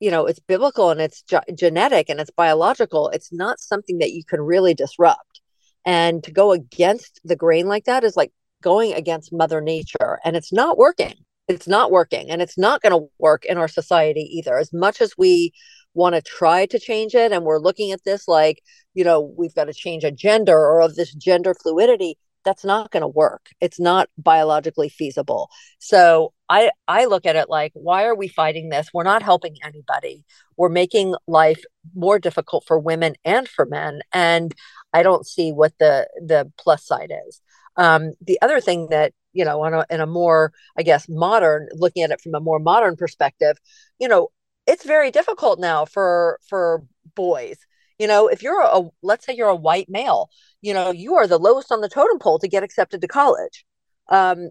[0.00, 4.12] you know it's biblical and it's ge- genetic and it's biological it's not something that
[4.12, 5.40] you can really disrupt
[5.86, 10.36] and to go against the grain like that is like going against mother nature and
[10.36, 11.14] it's not working
[11.48, 14.56] it's not working and it's not going to work in our society either.
[14.56, 15.52] As much as we
[15.94, 18.60] want to try to change it and we're looking at this like
[18.94, 22.90] you know we've got to change a gender or of this gender fluidity that's not
[22.90, 23.46] going to work.
[23.60, 25.50] It's not biologically feasible.
[25.78, 28.88] So i i look at it like why are we fighting this?
[28.92, 30.24] We're not helping anybody.
[30.56, 31.62] We're making life
[31.94, 34.54] more difficult for women and for men and
[34.92, 37.40] i don't see what the the plus side is.
[37.76, 41.68] Um, the other thing that you know, on a, in a more, I guess, modern,
[41.72, 43.58] looking at it from a more modern perspective,
[43.98, 44.28] you know,
[44.66, 46.82] it's very difficult now for for
[47.14, 47.58] boys.
[47.98, 50.30] You know, if you're a, let's say you're a white male,
[50.62, 53.64] you know, you are the lowest on the totem pole to get accepted to college.
[54.08, 54.50] Um,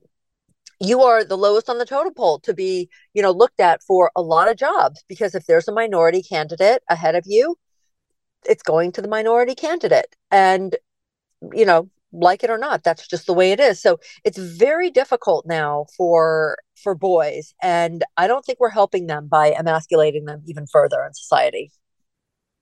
[0.79, 4.11] you are the lowest on the totem pole to be, you know, looked at for
[4.15, 7.57] a lot of jobs because if there's a minority candidate ahead of you,
[8.45, 10.15] it's going to the minority candidate.
[10.31, 10.75] And,
[11.53, 13.81] you know, like it or not, that's just the way it is.
[13.81, 17.53] So it's very difficult now for for boys.
[17.61, 21.71] And I don't think we're helping them by emasculating them even further in society.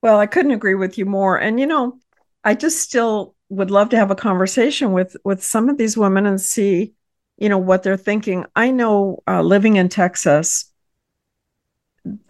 [0.01, 1.37] Well, I couldn't agree with you more.
[1.37, 1.99] And you know,
[2.43, 6.25] I just still would love to have a conversation with with some of these women
[6.25, 6.93] and see,
[7.37, 8.45] you know, what they're thinking.
[8.55, 10.71] I know uh, living in Texas,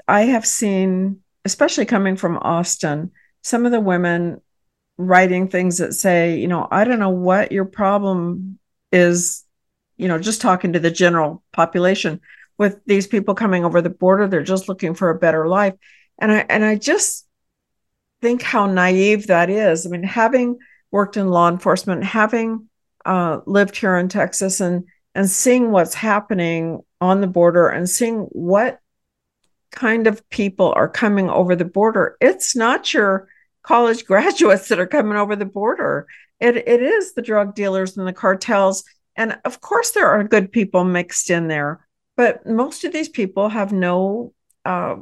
[0.08, 3.12] I have seen, especially coming from Austin,
[3.44, 4.42] some of the women
[5.08, 8.60] writing things that say, you know, I don't know what your problem
[8.92, 9.44] is,
[9.98, 12.22] you know, just talking to the general population
[12.62, 15.74] with these people coming over the border, they're just looking for a better life.
[16.20, 17.26] And I and I just
[18.22, 19.88] think how naive that is.
[19.88, 20.60] I mean, having
[20.92, 22.70] worked in law enforcement, having
[23.04, 24.86] uh, lived here in Texas and
[25.16, 28.80] and seeing what's happening on the border and seeing what
[29.72, 33.28] kind of people are coming over the border, it's not your
[33.64, 36.08] college graduates that are coming over the border.
[36.40, 38.84] It, it is the drug dealers and the cartels.
[39.16, 43.50] And of course, there are good people mixed in there, but most of these people
[43.50, 44.34] have no
[44.66, 44.96] uh,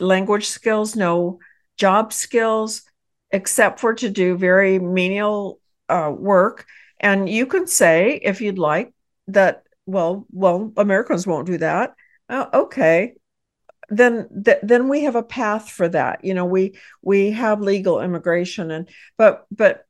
[0.00, 1.38] language skills, no
[1.76, 2.82] job skills,
[3.30, 6.66] except for to do very menial uh, work.
[6.98, 8.92] And you can say, if you'd like,
[9.28, 11.94] that, well, well, Americans won't do that.
[12.28, 13.14] Uh, okay,
[13.88, 18.00] then th- then we have a path for that you know we we have legal
[18.00, 19.86] immigration and but but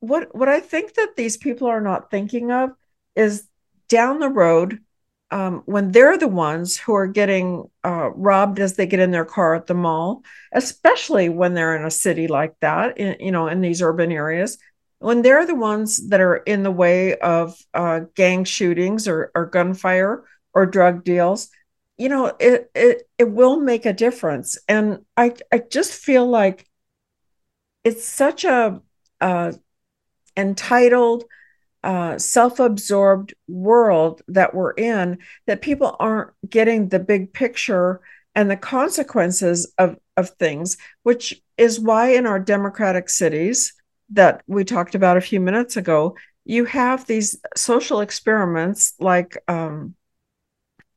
[0.00, 2.70] what what i think that these people are not thinking of
[3.16, 3.46] is
[3.88, 4.80] down the road
[5.30, 9.26] um, when they're the ones who are getting uh, robbed as they get in their
[9.26, 13.48] car at the mall especially when they're in a city like that in, you know
[13.48, 14.58] in these urban areas
[15.00, 19.46] when they're the ones that are in the way of uh, gang shootings or, or
[19.46, 21.50] gunfire or drug deals
[21.98, 24.58] you know it it it will make a difference.
[24.68, 26.66] And i i just feel like
[27.84, 28.80] it's such a
[29.20, 29.52] uh
[30.36, 31.24] entitled
[31.84, 38.00] uh, self-absorbed world that we're in that people aren't getting the big picture
[38.34, 43.74] and the consequences of of things which is why in our democratic cities
[44.10, 49.94] that we talked about a few minutes ago you have these social experiments like um,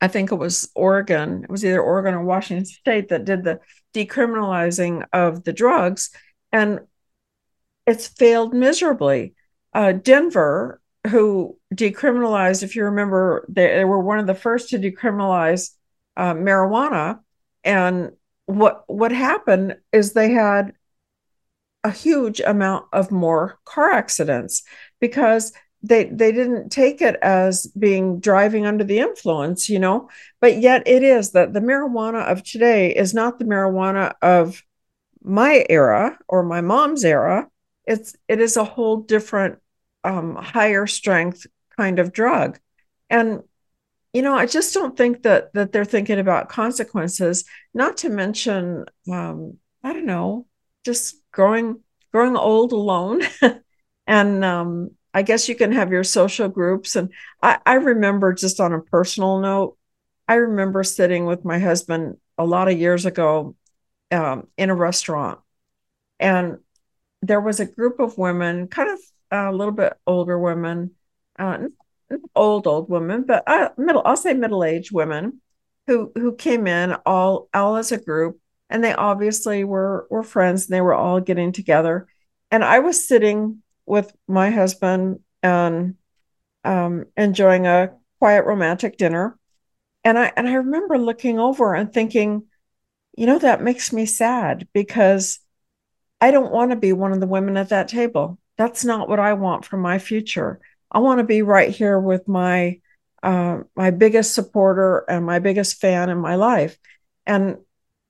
[0.02, 3.60] I think it was Oregon, it was either Oregon or Washington State that did the
[3.94, 6.10] decriminalizing of the drugs,
[6.52, 6.82] and
[7.86, 9.36] it's failed miserably.
[9.74, 14.80] Uh, Denver, who decriminalized, if you remember, they, they, were one of the first to
[14.80, 15.72] decriminalize
[16.18, 17.20] uh, marijuana,
[17.64, 18.12] and
[18.48, 20.74] what what happened is they had
[21.84, 24.64] a huge amount of more car accidents
[25.00, 25.54] because
[25.84, 30.10] they they didn't take it as being driving under the influence you know?
[30.40, 34.64] But yet it is that the marijuana of today is not the marijuana of
[35.24, 37.50] my era or my mom's era.
[37.86, 39.60] It's it is a whole different
[40.04, 41.46] um, higher strength
[41.78, 42.60] kind of drug.
[43.10, 43.44] And
[44.14, 48.86] you know i just don't think that that they're thinking about consequences not to mention
[49.12, 50.46] um, i don't know
[50.84, 51.80] just growing
[52.12, 53.22] growing old alone
[54.08, 56.96] and um, I guess you can have your social groups.
[56.96, 57.10] And
[57.42, 59.78] I, I remember just on a personal note,
[60.28, 63.56] I remember sitting with my husband a lot of years ago
[64.12, 65.40] um, in a restaurant.
[66.20, 66.60] And
[67.22, 69.00] there was a group of women, kind of
[69.32, 70.92] uh, a little bit older women,
[71.38, 71.58] uh,
[72.36, 75.42] old, old women, but uh, middle, I'll say middle aged women
[75.88, 78.40] who, who came in all, all as a group.
[78.70, 82.08] And they obviously were, were friends and they were all getting together.
[82.52, 85.96] And I was sitting with my husband and
[86.64, 89.38] um, enjoying a quiet romantic dinner.
[90.04, 92.44] And I and I remember looking over and thinking,
[93.16, 95.40] you know, that makes me sad because
[96.20, 98.40] I don't want to be one of the women at that table.
[98.58, 100.60] That's not what I want for my future.
[100.92, 102.80] I want to be right here with my
[103.24, 106.78] uh, my biggest supporter and my biggest fan in my life.
[107.26, 107.58] And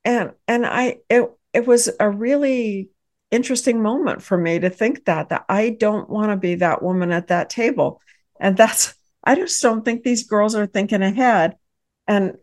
[0.06, 2.91] and and I it it was a really
[3.32, 7.12] interesting moment for me to think that that I don't want to be that woman
[7.12, 8.02] at that table.
[8.40, 11.56] And that's I just don't think these girls are thinking ahead.
[12.08, 12.38] And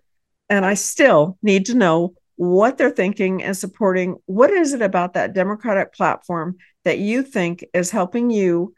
[0.48, 4.16] and I still need to know what they're thinking and supporting.
[4.26, 8.74] What is it about that Democratic platform that you think is helping you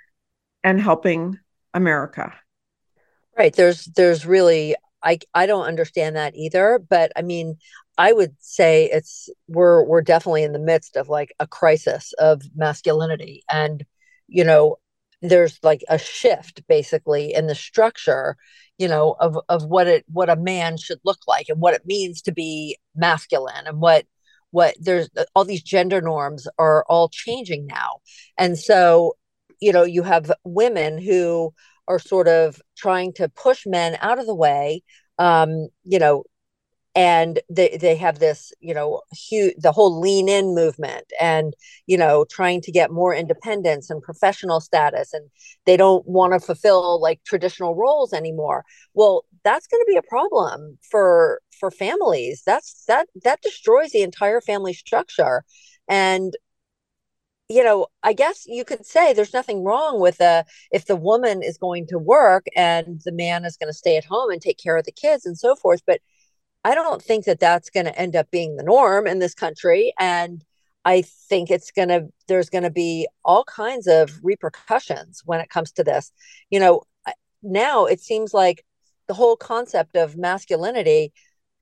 [0.64, 1.38] and helping
[1.74, 2.34] America?
[3.36, 3.54] Right.
[3.54, 7.58] There's there's really I I don't understand that either, but I mean,
[8.01, 12.40] I would say it's we're we're definitely in the midst of like a crisis of
[12.57, 13.84] masculinity and
[14.26, 14.78] you know,
[15.20, 18.36] there's like a shift basically in the structure,
[18.78, 21.84] you know, of of what it what a man should look like and what it
[21.84, 24.07] means to be masculine and what
[24.51, 27.98] what there's all these gender norms are all changing now.
[28.38, 29.16] And so,
[29.61, 31.53] you know, you have women who
[31.86, 34.82] are sort of trying to push men out of the way
[35.18, 36.24] um, you know
[36.95, 41.55] and they they have this you know huge the whole lean in movement and
[41.86, 45.28] you know trying to get more independence and professional status and
[45.66, 48.64] they don't want to fulfill like traditional roles anymore
[48.95, 54.03] well that's going to be a problem for for families that's that that destroys the
[54.03, 55.45] entire family structure
[55.88, 56.34] and
[57.49, 61.43] you know, I guess you could say there's nothing wrong with a if the woman
[61.43, 64.57] is going to work and the man is going to stay at home and take
[64.59, 65.82] care of the kids and so forth.
[65.84, 66.01] But
[66.64, 69.92] I don't think that that's going to end up being the norm in this country.
[69.98, 70.44] And
[70.84, 75.50] I think it's going to, there's going to be all kinds of repercussions when it
[75.50, 76.12] comes to this.
[76.50, 76.82] You know,
[77.42, 78.64] now it seems like
[79.08, 81.12] the whole concept of masculinity,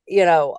[0.07, 0.57] you know,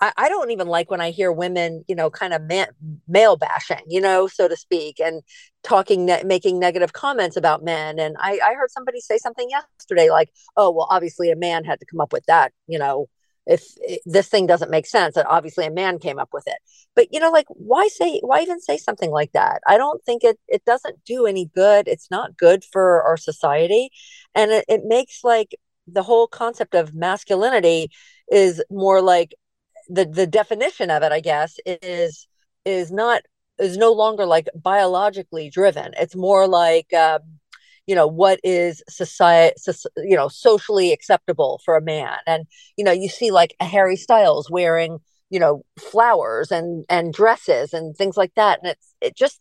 [0.00, 2.68] I, I don't even like when I hear women, you know, kind of man,
[3.08, 5.22] male bashing, you know, so to speak, and
[5.64, 7.98] talking, ne- making negative comments about men.
[7.98, 11.80] And I, I heard somebody say something yesterday like, oh, well, obviously a man had
[11.80, 13.08] to come up with that, you know,
[13.48, 13.64] if,
[14.06, 16.58] this thing doesn't make sense that obviously a man came up with it.
[16.94, 19.60] But you know like why say why even say something like that?
[19.66, 21.88] I don't think it it doesn't do any good.
[21.88, 23.90] It's not good for our society.
[24.34, 27.90] And it, it makes like the whole concept of masculinity
[28.30, 29.34] is more like
[29.88, 32.28] the the definition of it i guess is
[32.66, 33.22] is not
[33.58, 35.92] is no longer like biologically driven.
[35.98, 37.20] It's more like um,
[37.88, 39.56] you know what is society
[39.96, 43.96] you know socially acceptable for a man and you know you see like a harry
[43.96, 44.98] styles wearing
[45.30, 49.40] you know flowers and and dresses and things like that and it's it just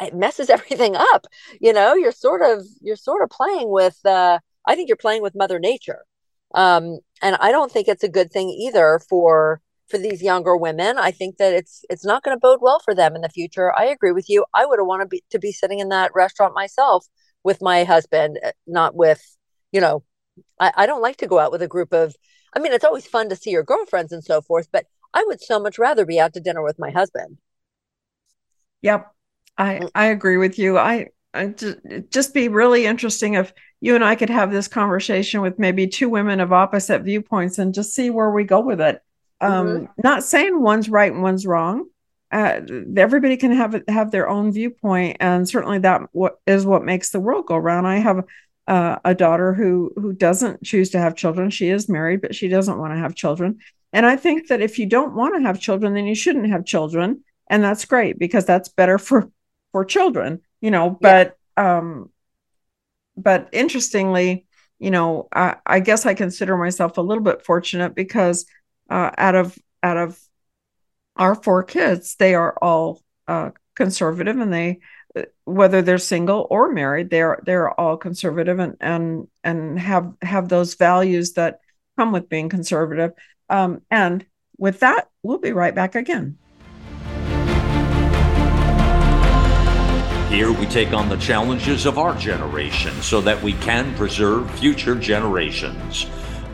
[0.00, 1.26] it messes everything up
[1.60, 5.22] you know you're sort of you're sort of playing with uh i think you're playing
[5.22, 6.04] with mother nature
[6.54, 10.98] um, and I don't think it's a good thing either for for these younger women.
[10.98, 13.72] I think that it's it's not going to bode well for them in the future.
[13.76, 14.44] I agree with you.
[14.54, 17.06] I would have wanted be, to be sitting in that restaurant myself
[17.44, 19.22] with my husband, eh, not with
[19.72, 20.02] you know.
[20.60, 22.14] I, I don't like to go out with a group of.
[22.54, 25.40] I mean, it's always fun to see your girlfriends and so forth, but I would
[25.40, 27.38] so much rather be out to dinner with my husband.
[28.82, 29.12] Yep,
[29.56, 29.90] I mm.
[29.94, 30.78] I agree with you.
[30.78, 31.78] I, I just
[32.10, 36.08] just be really interesting if you and I could have this conversation with maybe two
[36.08, 39.00] women of opposite viewpoints and just see where we go with it.
[39.40, 39.84] Um, mm-hmm.
[40.02, 41.86] Not saying one's right and one's wrong.
[42.30, 42.60] Uh,
[42.96, 47.20] everybody can have have their own viewpoint, and certainly that what is what makes the
[47.20, 47.86] world go round.
[47.86, 48.24] I have
[48.66, 51.48] uh, a daughter who who doesn't choose to have children.
[51.50, 53.58] She is married, but she doesn't want to have children.
[53.92, 56.66] And I think that if you don't want to have children, then you shouldn't have
[56.66, 59.30] children, and that's great because that's better for
[59.72, 60.40] for children.
[60.60, 61.78] You know, but yeah.
[61.78, 62.10] um,
[63.16, 64.46] but interestingly,
[64.78, 68.46] you know, I, I guess I consider myself a little bit fortunate because
[68.90, 70.18] uh, out of out of
[71.18, 74.80] our four kids, they are all uh, conservative, and they
[75.44, 80.74] whether they're single or married, they're they're all conservative and and and have have those
[80.74, 81.60] values that
[81.96, 83.12] come with being conservative.
[83.48, 84.24] Um, and
[84.58, 86.38] with that, we'll be right back again.
[90.28, 94.94] Here we take on the challenges of our generation so that we can preserve future
[94.94, 96.04] generations.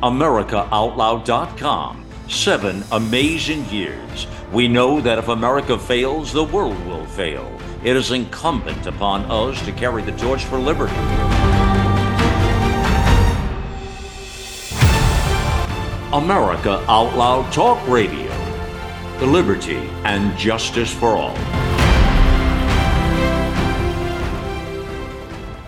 [0.03, 2.05] AmericaOutloud.com.
[2.29, 4.29] Seven amazing years.
[4.55, 7.51] We know that if America fails, the world will fail.
[7.83, 10.95] It is incumbent upon us to carry the torch for liberty.
[16.13, 18.31] America Out Loud Talk Radio.
[19.21, 21.35] Liberty and justice for all.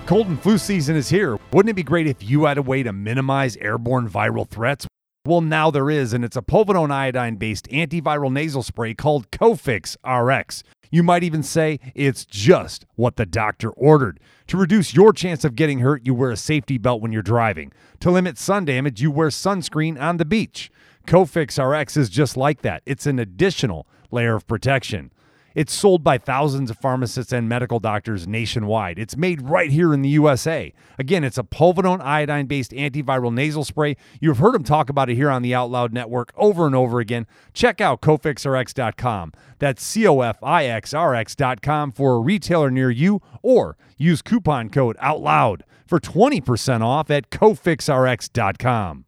[0.07, 1.41] Cold and flu season is here.
[1.53, 4.87] Wouldn't it be great if you had a way to minimize airborne viral threats?
[5.27, 9.97] Well, now there is, and it's a povidone iodine based antiviral nasal spray called Cofix
[10.07, 10.63] RX.
[10.93, 14.21] You might even say it's just what the doctor ordered.
[14.47, 17.73] To reduce your chance of getting hurt, you wear a safety belt when you're driving.
[18.01, 20.71] To limit sun damage, you wear sunscreen on the beach.
[21.09, 22.85] Cofix RX is just like that.
[22.87, 25.11] It's an additional layer of protection.
[25.57, 28.99] It's sold by thousands of pharmacists and medical doctors nationwide.
[28.99, 30.71] It's made right here in the USA.
[30.99, 33.97] Again, it's a povidone iodine based antiviral nasal spray.
[34.21, 37.01] You've heard him talk about it here on the Out Loud Network over and over
[37.01, 37.27] again.
[37.55, 39.33] Check out cofixrx.com.
[39.59, 44.21] That's C O F I X R X.com for a retailer near you or use
[44.21, 49.07] coupon code OUTLOUD for 20% off at cofixrx.com.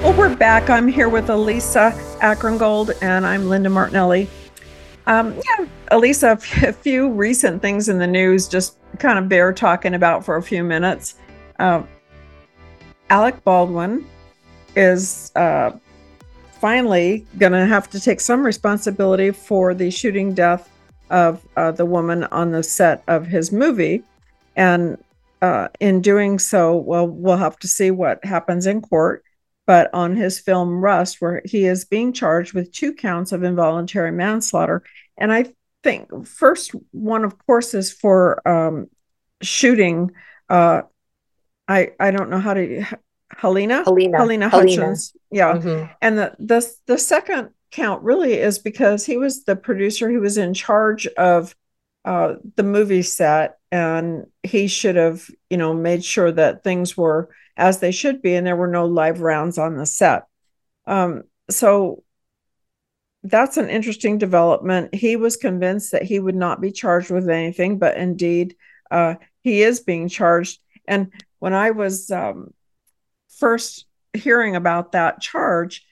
[0.00, 0.68] Well, oh, we're back.
[0.68, 4.28] I'm here with Elisa Akrongold and I'm Linda Martinelli.
[5.06, 9.94] Um, yeah, Elisa, a few recent things in the news just kind of bear talking
[9.94, 11.16] about for a few minutes.
[11.58, 11.82] Uh,
[13.10, 14.06] Alec Baldwin
[14.74, 15.72] is uh,
[16.60, 20.70] finally going to have to take some responsibility for the shooting death
[21.10, 24.02] of uh, the woman on the set of his movie.
[24.56, 24.98] And
[25.42, 29.22] uh, in doing so, well, we'll have to see what happens in court
[29.66, 34.12] but on his film Rust, where he is being charged with two counts of involuntary
[34.12, 34.82] manslaughter.
[35.16, 35.52] And I
[35.82, 38.88] think first one, of course, is for um,
[39.42, 40.12] shooting.
[40.48, 40.82] Uh,
[41.68, 42.84] I I don't know how to
[43.36, 45.14] Helena Helena Helena Hutchins.
[45.30, 45.92] Yeah, mm-hmm.
[46.00, 50.08] and the the the second count really is because he was the producer.
[50.08, 51.54] He was in charge of
[52.06, 57.28] uh, the movie set, and he should have you know made sure that things were
[57.56, 60.24] as they should be, and there were no live rounds on the set.
[60.86, 62.04] Um, so
[63.24, 64.94] that's an interesting development.
[64.94, 68.54] He was convinced that he would not be charged with anything, but indeed,
[68.90, 70.60] uh, he is being charged.
[70.86, 72.54] And when I was um,
[73.28, 75.84] first hearing about that charge,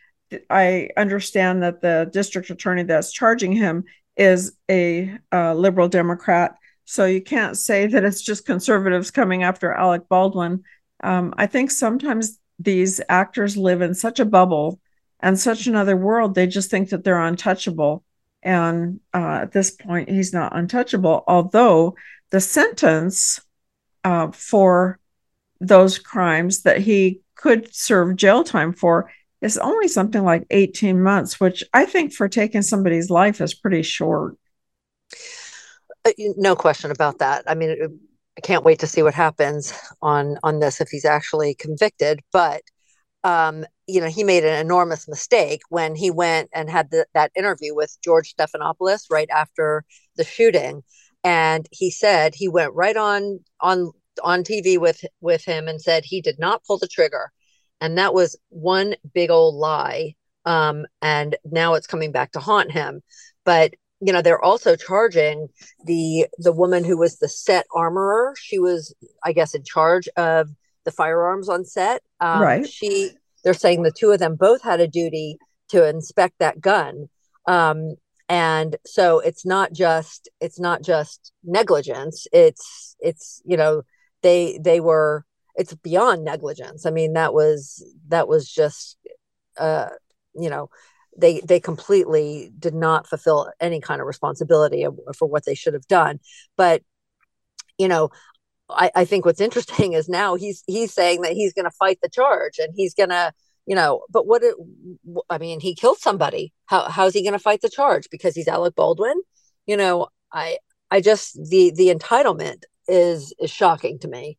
[0.48, 3.84] I understand that the district attorney that's charging him
[4.16, 6.56] is a uh, liberal Democrat.
[6.84, 10.64] So you can't say that it's just conservatives coming after Alec Baldwin
[11.04, 14.80] um, I think sometimes these actors live in such a bubble
[15.20, 18.04] and such another world, they just think that they're untouchable.
[18.42, 21.94] And uh, at this point, he's not untouchable, although
[22.30, 23.40] the sentence
[24.02, 24.98] uh, for
[25.60, 29.10] those crimes that he could serve jail time for
[29.40, 33.82] is only something like 18 months, which I think for taking somebody's life is pretty
[33.82, 34.36] short.
[36.04, 37.44] Uh, no question about that.
[37.46, 38.00] I mean,
[38.36, 39.72] I can't wait to see what happens
[40.02, 42.20] on on this if he's actually convicted.
[42.32, 42.62] But
[43.22, 47.32] um, you know, he made an enormous mistake when he went and had the, that
[47.34, 49.84] interview with George Stephanopoulos right after
[50.16, 50.82] the shooting,
[51.22, 56.04] and he said he went right on on on TV with with him and said
[56.04, 57.32] he did not pull the trigger,
[57.84, 60.14] and that was one big old lie.
[60.46, 63.02] Um, and now it's coming back to haunt him.
[63.44, 65.48] But you know they're also charging
[65.84, 68.92] the the woman who was the set armorer she was
[69.24, 70.50] i guess in charge of
[70.84, 73.12] the firearms on set um, right she
[73.44, 77.08] they're saying the two of them both had a duty to inspect that gun
[77.46, 77.94] um,
[78.28, 83.82] and so it's not just it's not just negligence it's it's you know
[84.22, 85.24] they they were
[85.54, 86.86] it's beyond negligence.
[86.86, 88.96] I mean that was that was just
[89.58, 89.90] uh
[90.34, 90.70] you know
[91.16, 94.86] they they completely did not fulfill any kind of responsibility
[95.16, 96.20] for what they should have done.
[96.56, 96.82] But
[97.78, 98.10] you know
[98.68, 101.98] I, I think what's interesting is now he's he's saying that he's going to fight
[102.02, 103.32] the charge and he's going to
[103.66, 104.54] you know but what it,
[105.30, 106.52] i mean he killed somebody.
[106.66, 108.08] How how's he going to fight the charge?
[108.10, 109.20] Because he's alec baldwin?
[109.66, 110.58] You know i
[110.90, 114.38] i just the the entitlement is is shocking to me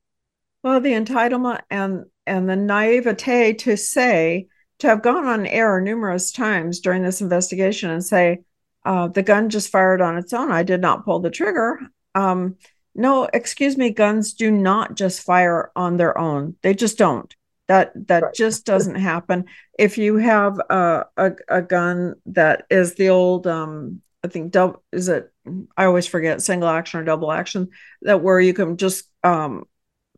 [0.65, 4.47] well the entitlement and and the naivete to say
[4.79, 8.39] to have gone on air numerous times during this investigation and say,
[8.83, 10.51] uh, the gun just fired on its own.
[10.51, 11.79] I did not pull the trigger.
[12.15, 12.55] Um,
[12.95, 16.55] no, excuse me, guns do not just fire on their own.
[16.63, 17.33] They just don't.
[17.67, 18.33] That that right.
[18.33, 19.45] just doesn't happen.
[19.77, 24.83] If you have a, a, a gun that is the old um, I think double
[24.91, 25.31] is it
[25.77, 27.69] I always forget single action or double action
[28.01, 29.65] that where you can just um,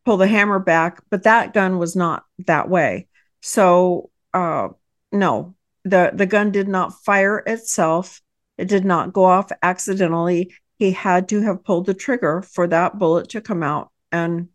[0.08, 3.10] pull the hammer back, but that gun was not that way.
[3.42, 4.70] So uh,
[5.12, 5.54] no,
[5.84, 8.22] the the gun did not fire itself.
[8.58, 10.54] It did not go off accidentally.
[10.80, 14.48] He had to have pulled the trigger for that bullet to come out and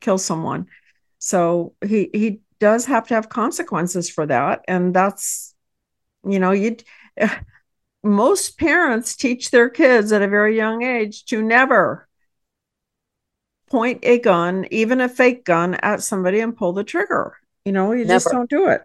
[0.00, 0.66] kill someone.
[1.18, 5.54] So he he does have to have consequences for that, and that's
[6.28, 6.78] you know you
[8.02, 12.08] most parents teach their kids at a very young age to never
[13.68, 17.36] point a gun, even a fake gun, at somebody and pull the trigger.
[17.64, 18.14] You know, you never.
[18.14, 18.82] just don't do it.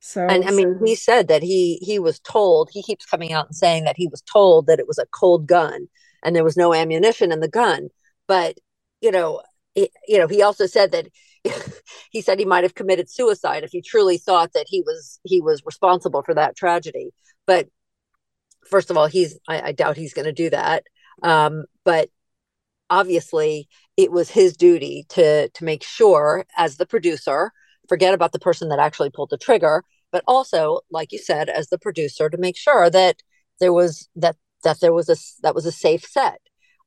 [0.00, 3.46] So and I mean he said that he he was told he keeps coming out
[3.46, 5.86] and saying that he was told that it was a cold gun
[6.24, 7.88] and there was no ammunition in the gun
[8.26, 8.58] but
[9.00, 9.42] you know
[9.76, 11.06] he, you know he also said that
[12.10, 15.40] he said he might have committed suicide if he truly thought that he was he
[15.40, 17.12] was responsible for that tragedy
[17.46, 17.68] but
[18.64, 20.84] first of all, he's I, I doubt he's going to do that.
[21.22, 22.08] Um, but
[22.90, 23.68] obviously,
[24.02, 27.52] it was his duty to to make sure, as the producer,
[27.88, 31.68] forget about the person that actually pulled the trigger, but also, like you said, as
[31.68, 33.16] the producer, to make sure that
[33.60, 36.40] there was that that there was a that was a safe set.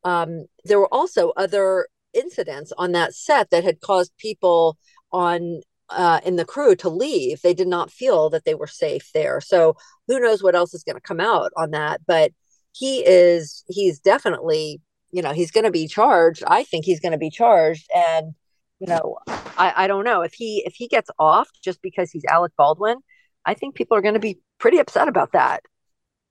[0.04, 4.78] Um, there were also other incidents on that set that had caused people
[5.12, 7.42] on uh, in the crew to leave.
[7.42, 9.42] They did not feel that they were safe there.
[9.42, 9.76] So
[10.08, 12.02] who knows what else is going to come out on that?
[12.08, 12.32] But
[12.74, 14.82] he is he's definitely
[15.16, 16.44] you know he's going to be charged.
[16.46, 18.36] I think he's going to be charged, and
[18.80, 22.26] you know I, I don't know if he if he gets off just because he's
[22.26, 22.98] Alec Baldwin.
[23.46, 25.64] I think people are going to be pretty upset about that.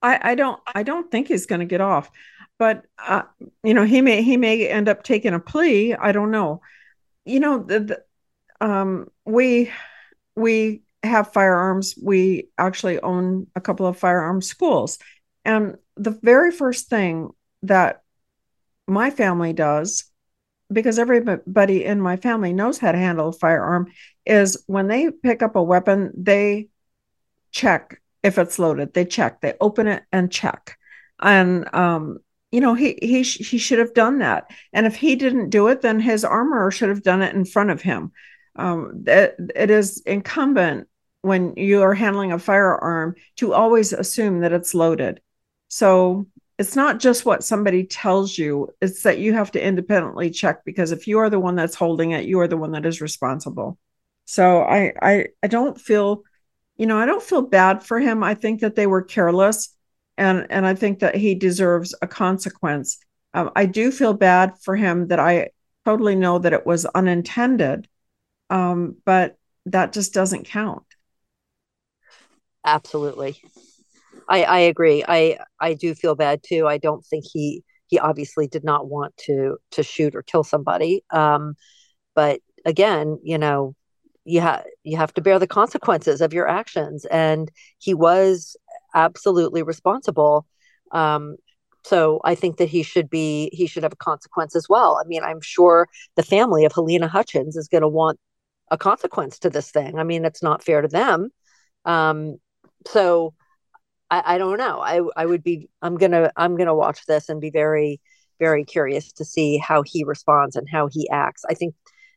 [0.03, 2.11] I, I don't I don't think he's going to get off,
[2.59, 3.22] but uh,
[3.62, 5.95] you know he may he may end up taking a plea.
[5.95, 6.61] I don't know.
[7.24, 9.72] You know the, the um, we
[10.37, 11.95] we have firearms.
[12.03, 14.99] We actually own a couple of firearm schools,
[15.43, 17.30] and the very first thing
[17.62, 18.03] that
[18.87, 20.05] my family does,
[20.72, 23.93] because everybody in my family knows how to handle a firearm,
[24.26, 26.68] is when they pick up a weapon, they
[27.51, 28.95] check if it's loaded.
[28.95, 29.41] They check.
[29.41, 30.78] They open it and check.
[31.20, 32.18] And um,
[32.51, 34.51] you know he he he should have done that.
[34.72, 37.70] And if he didn't do it, then his armorer should have done it in front
[37.70, 38.12] of him
[38.57, 40.89] um, it, it is incumbent
[41.22, 45.20] when you are handling a firearm to always assume that it's loaded.
[45.68, 46.26] So
[46.59, 50.92] it's not just what somebody tells you, it's that you have to independently check because
[50.92, 53.78] if you are the one that's holding it, you are the one that is responsible.
[54.26, 56.22] So I I I don't feel
[56.76, 58.22] you know, I don't feel bad for him.
[58.22, 59.74] I think that they were careless
[60.18, 62.98] and and I think that he deserves a consequence.
[63.34, 65.50] Um, I do feel bad for him that I
[65.84, 67.88] totally know that it was unintended
[68.50, 69.36] um, but
[69.66, 70.84] that just doesn't count.
[72.64, 73.40] Absolutely.
[74.29, 75.05] I, I agree.
[75.07, 76.66] I, I do feel bad too.
[76.66, 81.05] I don't think he, he obviously did not want to, to shoot or kill somebody.
[81.11, 81.55] Um,
[82.14, 83.75] but again, you know,
[84.25, 87.05] you have, you have to bear the consequences of your actions.
[87.07, 88.57] And he was
[88.95, 90.47] absolutely responsible.
[90.93, 91.37] Um,
[91.85, 94.99] so I think that he should be he should have a consequence as well.
[94.99, 98.18] I mean, I'm sure the family of Helena Hutchins is going to want
[98.70, 99.99] a consequence to this thing.
[99.99, 101.29] I mean, it's not fair to them.
[101.85, 102.37] Um,
[102.87, 103.35] so
[104.14, 104.80] I, I don't know.
[104.80, 108.00] I I would be I'm gonna I'm gonna watch this and be very
[108.38, 111.44] very curious to see how he responds and how he acts.
[111.48, 111.74] I think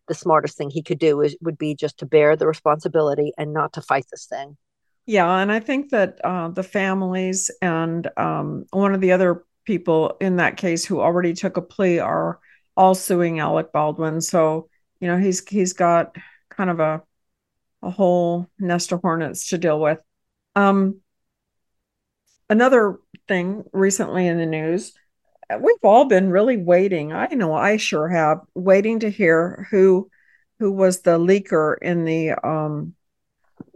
[0.07, 3.51] the smartest thing he could do is would be just to bear the responsibility and
[3.51, 4.57] not to fight this thing.
[5.05, 10.17] Yeah, and I think that uh, the families and um, one of the other people
[10.21, 12.39] in that case who already took a plea are
[12.75, 14.21] all suing Alec Baldwin.
[14.21, 14.69] So
[14.99, 16.15] you know he's he's got
[16.49, 17.01] kind of a
[17.81, 19.99] a whole nest of hornets to deal with.
[20.55, 21.01] Um,
[22.49, 24.93] another thing recently in the news,
[25.59, 27.13] we've all been really waiting.
[27.13, 30.09] I know I sure have, waiting to hear who
[30.59, 32.95] who was the leaker in the um,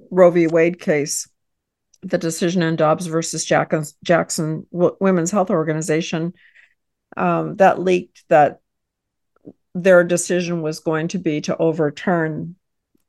[0.10, 0.48] Roe v.
[0.48, 1.30] Wade case,
[2.02, 6.34] the decision in Dobbs versus Jackson, Jackson Women's Health Organization
[7.16, 8.62] um, that leaked that
[9.76, 12.56] their decision was going to be to overturn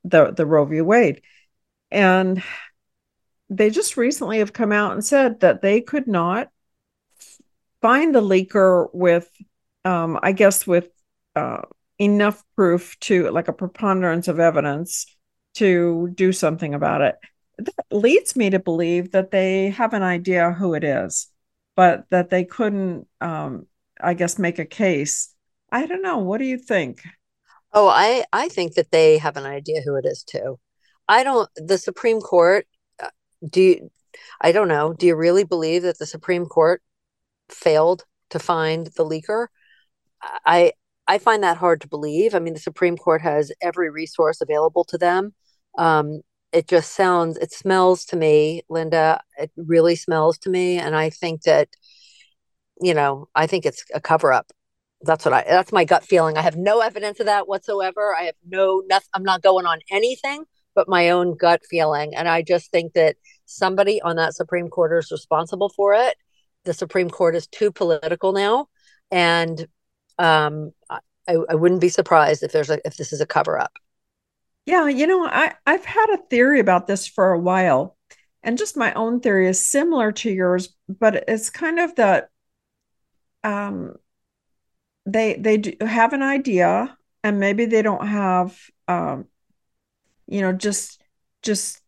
[0.03, 0.81] the the Roe v.
[0.81, 1.21] Wade,
[1.91, 2.43] and
[3.57, 6.49] they just recently have come out and said that they could not
[7.81, 9.29] find the leaker with,
[9.85, 10.89] um, I guess, with
[11.35, 11.61] uh,
[11.99, 15.05] enough proof to like a preponderance of evidence
[15.55, 17.15] to do something about it.
[17.59, 21.27] That leads me to believe that they have an idea who it is,
[21.75, 23.67] but that they couldn't, um,
[24.01, 25.33] I guess, make a case.
[25.71, 26.19] I don't know.
[26.19, 27.03] What do you think?
[27.71, 30.59] Oh, I I think that they have an idea who it is too.
[31.07, 31.49] I don't.
[31.55, 32.65] The Supreme Court.
[33.47, 33.91] Do you,
[34.41, 34.93] I don't know.
[34.93, 36.81] Do you really believe that the Supreme Court
[37.49, 39.47] failed to find the leaker?
[40.45, 40.73] I
[41.07, 42.33] I find that hard to believe.
[42.35, 45.33] I mean, the Supreme Court has every resource available to them.
[45.77, 46.21] Um,
[46.53, 49.21] it just sounds, it smells to me, Linda.
[49.37, 51.67] It really smells to me, and I think that,
[52.81, 54.51] you know, I think it's a cover up
[55.05, 56.37] that's what I that's my gut feeling.
[56.37, 58.15] I have no evidence of that whatsoever.
[58.17, 62.15] I have no nothing I'm not going on anything but my own gut feeling.
[62.15, 63.17] And I just think that
[63.53, 66.15] somebody on that Supreme Court is responsible for it.
[66.65, 68.67] The Supreme Court is too political now.
[69.11, 69.67] And
[70.19, 73.71] um I, I wouldn't be surprised if there's a if this is a cover up.
[74.65, 77.97] Yeah, you know, I, I've had a theory about this for a while.
[78.43, 82.29] And just my own theory is similar to yours, but it's kind of that
[83.43, 83.95] um
[85.05, 89.25] they they do have an idea and maybe they don't have um
[90.27, 91.01] you know just
[91.41, 91.81] just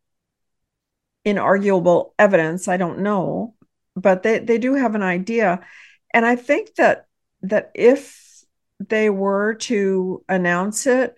[1.26, 3.55] inarguable evidence i don't know
[3.95, 5.61] but they they do have an idea,
[6.13, 7.07] and I think that
[7.41, 8.43] that if
[8.80, 11.17] they were to announce it,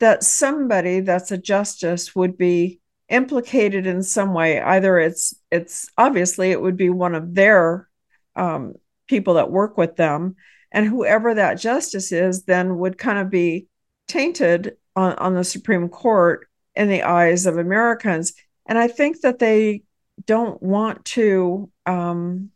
[0.00, 4.60] that somebody that's a justice would be implicated in some way.
[4.60, 7.88] Either it's it's obviously it would be one of their
[8.34, 8.74] um,
[9.06, 10.36] people that work with them,
[10.72, 13.68] and whoever that justice is then would kind of be
[14.08, 18.34] tainted on, on the Supreme Court in the eyes of Americans.
[18.68, 19.82] And I think that they
[20.26, 21.70] don't want to.
[21.86, 22.50] Um,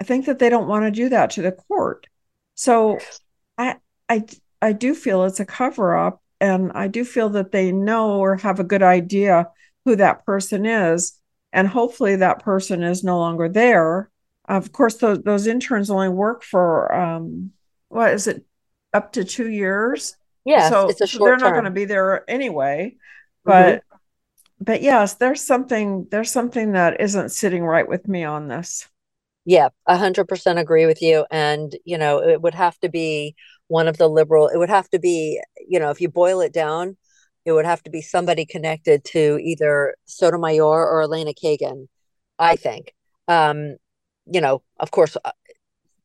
[0.00, 2.06] I think that they don't want to do that to the court.
[2.54, 2.98] So
[3.58, 3.76] I
[4.08, 4.24] I
[4.60, 8.36] I do feel it's a cover up and I do feel that they know or
[8.36, 9.48] have a good idea
[9.84, 11.18] who that person is
[11.52, 14.10] and hopefully that person is no longer there.
[14.48, 17.52] Of course those those interns only work for um
[17.88, 18.44] what is it
[18.92, 20.16] up to 2 years?
[20.44, 22.96] Yeah, so, it's a so short they're not going to be there anyway.
[23.44, 23.91] But Mm-hmm.
[24.64, 28.88] But yes, there's something there's something that isn't sitting right with me on this.
[29.44, 31.26] Yeah, a hundred percent agree with you.
[31.30, 33.34] And, you know, it would have to be
[33.68, 36.52] one of the liberal, it would have to be, you know, if you boil it
[36.52, 36.96] down,
[37.44, 41.88] it would have to be somebody connected to either Sotomayor or Elena Kagan,
[42.38, 42.94] I think.
[43.28, 43.76] Um,
[44.26, 45.16] you know, of course,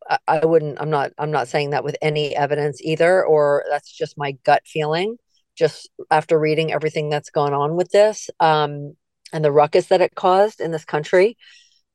[0.09, 3.91] I, I wouldn't, I'm not, I'm not saying that with any evidence either, or that's
[3.91, 5.17] just my gut feeling,
[5.57, 8.95] just after reading everything that's gone on with this, um,
[9.33, 11.37] and the ruckus that it caused in this country.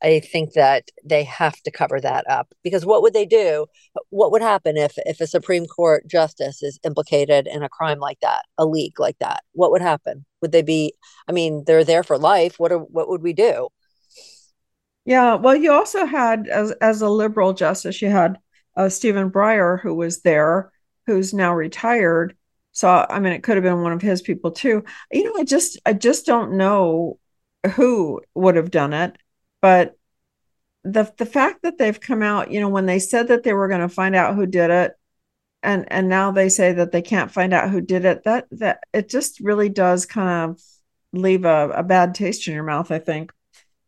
[0.02, 3.66] I think that they have to cover that up because what would they do?
[4.10, 8.18] What would happen if if a Supreme Court justice is implicated in a crime like
[8.20, 9.44] that, a leak like that?
[9.52, 10.24] What would happen?
[10.40, 10.94] Would they be?
[11.28, 12.58] I mean, they're there for life.
[12.58, 13.68] What are what would we do?
[15.04, 18.38] Yeah, well, you also had as as a liberal justice, you had
[18.76, 20.72] uh, Stephen Breyer, who was there,
[21.06, 22.36] who's now retired.
[22.72, 24.84] So, I mean, it could have been one of his people too.
[25.12, 27.18] You know, I just I just don't know
[27.74, 29.16] who would have done it,
[29.60, 29.96] but
[30.84, 33.68] the the fact that they've come out, you know, when they said that they were
[33.68, 34.92] going to find out who did it,
[35.62, 38.84] and and now they say that they can't find out who did it, that that
[38.92, 40.60] it just really does kind of
[41.12, 43.32] leave a, a bad taste in your mouth, I think.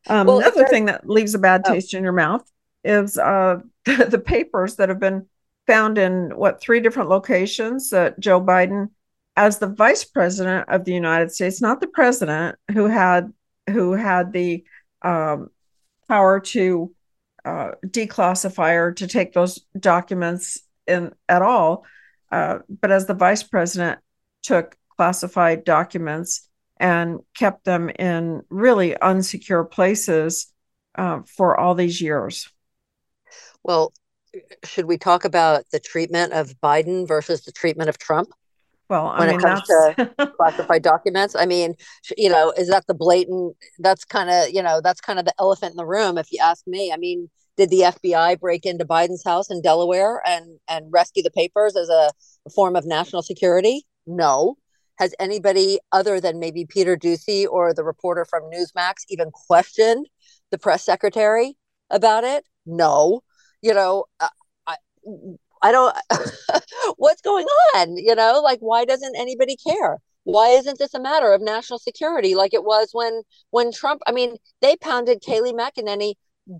[0.08, 1.72] Um, Well, another thing that leaves a bad Oh.
[1.72, 2.48] taste in your mouth
[2.84, 5.26] is uh, the papers that have been
[5.66, 8.90] found in what three different locations that Joe Biden,
[9.36, 13.32] as the vice president of the United States, not the president, who had
[13.70, 14.64] who had the
[15.02, 15.48] um,
[16.08, 16.94] power to
[17.44, 21.84] uh, declassify or to take those documents in at all,
[22.30, 23.98] uh, but as the vice president
[24.42, 26.48] took classified documents
[26.78, 30.52] and kept them in really unsecure places
[30.96, 32.50] uh, for all these years.
[33.62, 33.92] Well,
[34.64, 38.28] should we talk about the treatment of Biden versus the treatment of Trump?
[38.88, 39.62] Well, I When it comes
[39.96, 41.34] that's classified documents.
[41.34, 41.74] I mean,
[42.18, 43.56] you know, is that the blatant?
[43.78, 46.38] That's kind of, you know, that's kind of the elephant in the room, if you
[46.42, 46.92] ask me.
[46.92, 51.30] I mean, did the FBI break into Biden's house in Delaware and and rescue the
[51.30, 52.10] papers as a
[52.50, 53.86] form of national security?
[54.06, 54.56] No.
[54.98, 60.08] Has anybody other than maybe Peter Doocy or the reporter from Newsmax even questioned
[60.50, 61.56] the press secretary
[61.90, 62.44] about it?
[62.66, 63.22] No.
[63.64, 64.28] You know, I,
[64.66, 64.76] I,
[65.62, 65.96] I don't.
[66.98, 67.96] what's going on?
[67.96, 69.96] You know, like why doesn't anybody care?
[70.24, 74.02] Why isn't this a matter of national security like it was when when Trump?
[74.06, 76.12] I mean, they pounded Kayleigh McEnany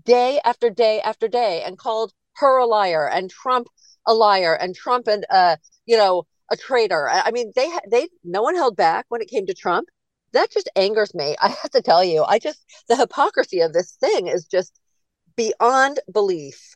[0.03, 3.67] day after day after day and called her a liar and Trump
[4.07, 7.07] a liar and Trump and uh you know a traitor.
[7.07, 9.89] I mean, they they no one held back when it came to Trump.
[10.33, 11.35] That just angers me.
[11.39, 14.79] I have to tell you, I just the hypocrisy of this thing is just
[15.35, 16.75] beyond belief.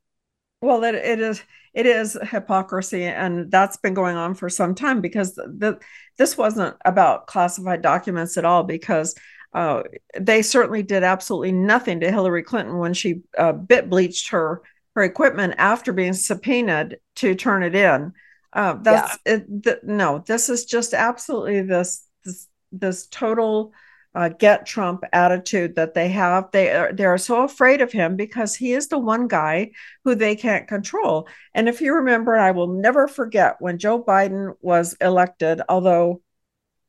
[0.62, 1.44] Well, it, it is
[1.74, 5.80] it is hypocrisy, and that's been going on for some time because the
[6.18, 9.16] this wasn't about classified documents at all because
[9.54, 9.84] uh,
[10.20, 14.62] they certainly did absolutely nothing to Hillary Clinton when she uh, bit bleached her
[14.96, 18.14] her equipment after being subpoenaed to turn it in.
[18.52, 23.74] Uh, that's it, th- no, this is just absolutely this this this total
[24.16, 26.50] uh, get Trump attitude that they have.
[26.52, 29.72] They are they are so afraid of him because he is the one guy
[30.04, 31.28] who they can't control.
[31.54, 35.62] And if you remember, I will never forget when Joe Biden was elected.
[35.70, 36.22] Although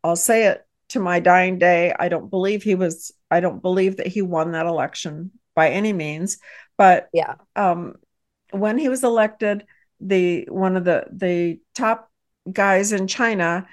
[0.02, 3.12] I'll say it to my dying day, I don't believe he was.
[3.30, 6.38] I don't believe that he won that election by any means.
[6.78, 7.34] But Yeah.
[7.54, 7.96] um,
[8.50, 9.66] when he was elected,
[10.00, 12.10] the one of the the top
[12.50, 13.66] guys in China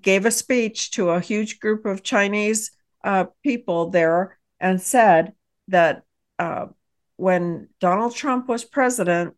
[0.00, 2.72] gave a speech to a huge group of Chinese
[3.08, 5.32] uh, people there and said
[5.68, 6.02] that
[6.38, 6.66] uh,
[7.16, 9.34] when Donald Trump was president,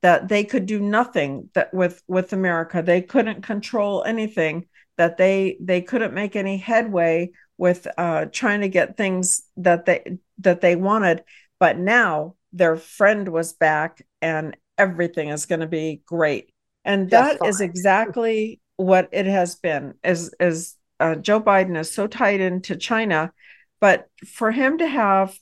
[0.00, 2.82] that they could do nothing that with with America.
[2.82, 4.66] They couldn't control anything.
[4.96, 10.16] That they they couldn't make any headway with uh, trying to get things that they
[10.38, 11.22] that they wanted.
[11.60, 16.50] But now their friend was back and everything is going to be great.
[16.82, 19.94] And that is exactly what it has been.
[20.02, 23.32] Is is uh, Joe Biden is so tied into China,
[23.80, 25.36] but for him to have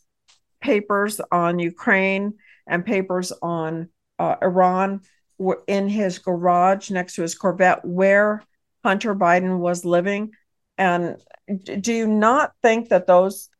[0.62, 2.34] papers on Ukraine
[2.66, 5.02] and papers on uh, Iran
[5.36, 8.42] were in his garage next to his Corvette where
[8.82, 10.32] Hunter Biden was living.
[10.78, 11.16] And
[11.80, 13.50] do you not think that those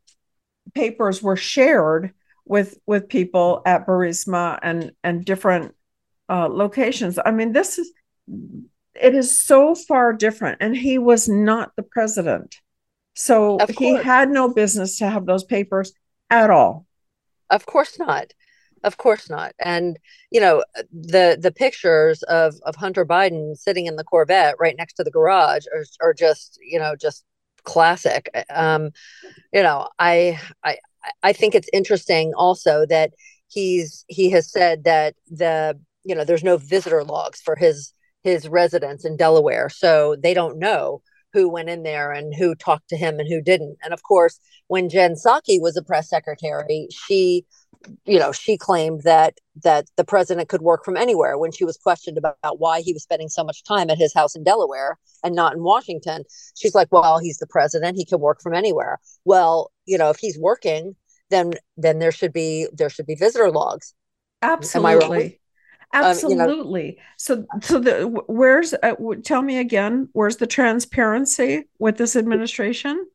[0.74, 2.14] papers were shared
[2.46, 5.74] with with people at Burisma and and different
[6.30, 7.18] uh, locations?
[7.22, 7.92] I mean, this is
[8.94, 12.56] it is so far different, and he was not the president,
[13.14, 15.92] so he had no business to have those papers
[16.28, 16.86] at all.
[17.50, 18.32] Of course not.
[18.82, 19.52] Of course not.
[19.58, 19.98] And
[20.30, 24.94] you know, the the pictures of of Hunter Biden sitting in the Corvette right next
[24.94, 27.24] to the garage are, are just, you know, just
[27.64, 28.30] classic.
[28.48, 28.90] Um,
[29.52, 30.78] you know, I I
[31.22, 33.12] I think it's interesting also that
[33.48, 37.92] he's he has said that the you know there's no visitor logs for his
[38.22, 41.02] his residence in Delaware, so they don't know
[41.32, 43.76] who went in there and who talked to him and who didn't.
[43.82, 47.44] And of course, when Jen Psaki was a press secretary, she
[48.04, 51.38] you know she claimed that that the president could work from anywhere.
[51.38, 54.12] When she was questioned about, about, why he was spending so much time at his
[54.12, 56.24] house in delaware and not in washington
[56.58, 57.96] she's like well he's the president.
[57.96, 58.98] He can work from anywhere.
[59.24, 60.94] Well you know if he's working
[61.30, 63.94] then then there should be there should be visitor logs.
[64.42, 65.39] Absolutely
[65.92, 71.68] absolutely um, you know, so so the where's uh, tell me again where's the transparency
[71.78, 73.06] with this administration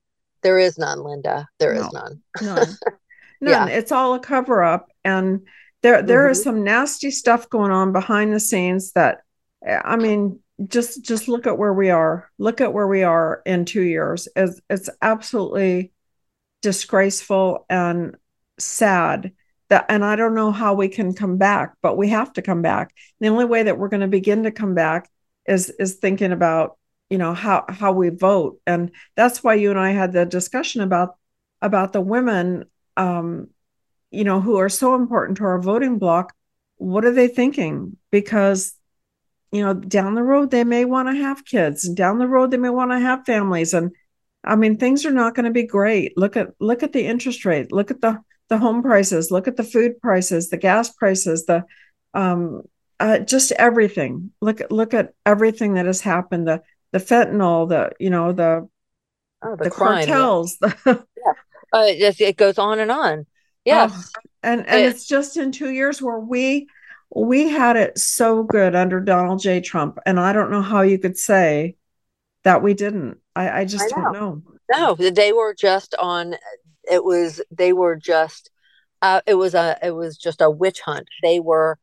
[0.43, 2.77] there is none linda There no, is none none
[3.41, 3.67] None.
[3.67, 3.75] Yeah.
[3.75, 4.89] It's all a cover up.
[5.03, 5.41] And
[5.81, 6.31] there there mm-hmm.
[6.31, 9.21] is some nasty stuff going on behind the scenes that
[9.65, 12.29] I mean, just just look at where we are.
[12.37, 14.27] Look at where we are in two years.
[14.35, 15.91] It's, it's absolutely
[16.61, 18.15] disgraceful and
[18.57, 19.33] sad
[19.69, 22.61] that and I don't know how we can come back, but we have to come
[22.61, 22.93] back.
[23.19, 25.09] The only way that we're going to begin to come back
[25.47, 26.77] is is thinking about
[27.09, 30.81] you know how how we vote and that's why you and I had the discussion
[30.81, 31.15] about
[31.61, 32.65] about the women
[32.97, 33.49] um,
[34.15, 36.33] you know, who are so important to our voting bloc,
[36.77, 37.97] what are they thinking?
[38.11, 38.73] Because,
[39.51, 42.51] you know, down the road they may want to have kids, and down the road
[42.51, 43.91] they may want to have families, and
[44.43, 46.17] I mean, things are not going to be great.
[46.17, 47.71] Look at look at the interest rate.
[47.71, 49.31] Look at the the home prices.
[49.31, 51.65] Look at the food prices, the gas prices, the
[52.13, 52.63] um,
[52.99, 54.31] uh, just everything.
[54.41, 56.47] Look at look at everything that has happened.
[56.47, 58.67] The the fentanyl, the you know the
[59.43, 60.73] oh, the, the crime, cartels, yeah.
[60.85, 61.33] The, yeah
[61.73, 63.25] uh, it, it goes on and on.
[63.65, 63.91] Yes.
[64.17, 66.67] Oh, and and it, it's just in two years where we
[67.13, 69.61] we had it so good under Donald J.
[69.61, 69.97] Trump.
[70.05, 71.75] And I don't know how you could say
[72.43, 73.17] that we didn't.
[73.35, 74.03] I, I just I know.
[74.03, 74.43] don't know.
[74.71, 76.35] No, they were just on
[76.89, 78.49] it was they were just
[79.01, 81.07] uh, it was a it was just a witch hunt.
[81.21, 81.77] They were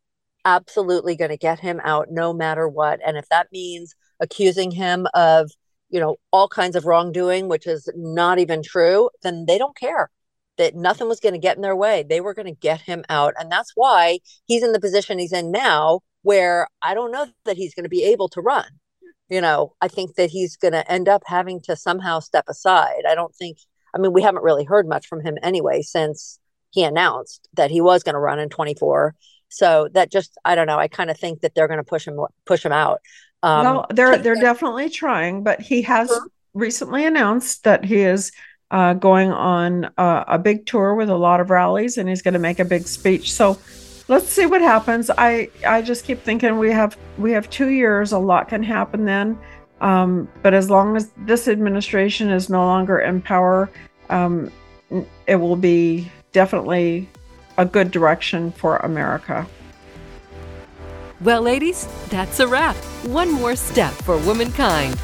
[0.44, 3.00] absolutely going to get him out no matter what.
[3.06, 5.50] And if that means accusing him of
[5.90, 10.10] you know all kinds of wrongdoing which is not even true then they don't care.
[10.58, 12.04] That nothing was going to get in their way.
[12.06, 13.34] They were going to get him out.
[13.38, 17.56] And that's why he's in the position he's in now where i don't know that
[17.56, 18.66] he's going to be able to run.
[19.28, 23.02] You know i think that he's going to end up having to somehow step aside.
[23.08, 23.58] I don't think
[23.94, 26.38] i mean we haven't really heard much from him anyway since
[26.70, 29.14] he announced that he was going to run in 24
[29.48, 32.06] so that just i don't know i kind of think that they're going to push
[32.06, 33.00] him push him out
[33.42, 36.28] um, well, they're they're definitely trying, but he has uh-huh.
[36.54, 38.30] recently announced that he is
[38.70, 42.34] uh, going on uh, a big tour with a lot of rallies, and he's going
[42.34, 43.32] to make a big speech.
[43.32, 43.58] So
[44.06, 45.10] let's see what happens.
[45.10, 48.12] I I just keep thinking we have we have two years.
[48.12, 49.36] A lot can happen then,
[49.82, 53.68] um, but as long as this administration is no longer in power,
[54.10, 54.50] um,
[55.26, 57.08] it will be definitely
[57.58, 59.46] a good direction for America.
[61.20, 62.76] Well, ladies, that's a wrap.
[63.04, 64.98] One more step for womankind.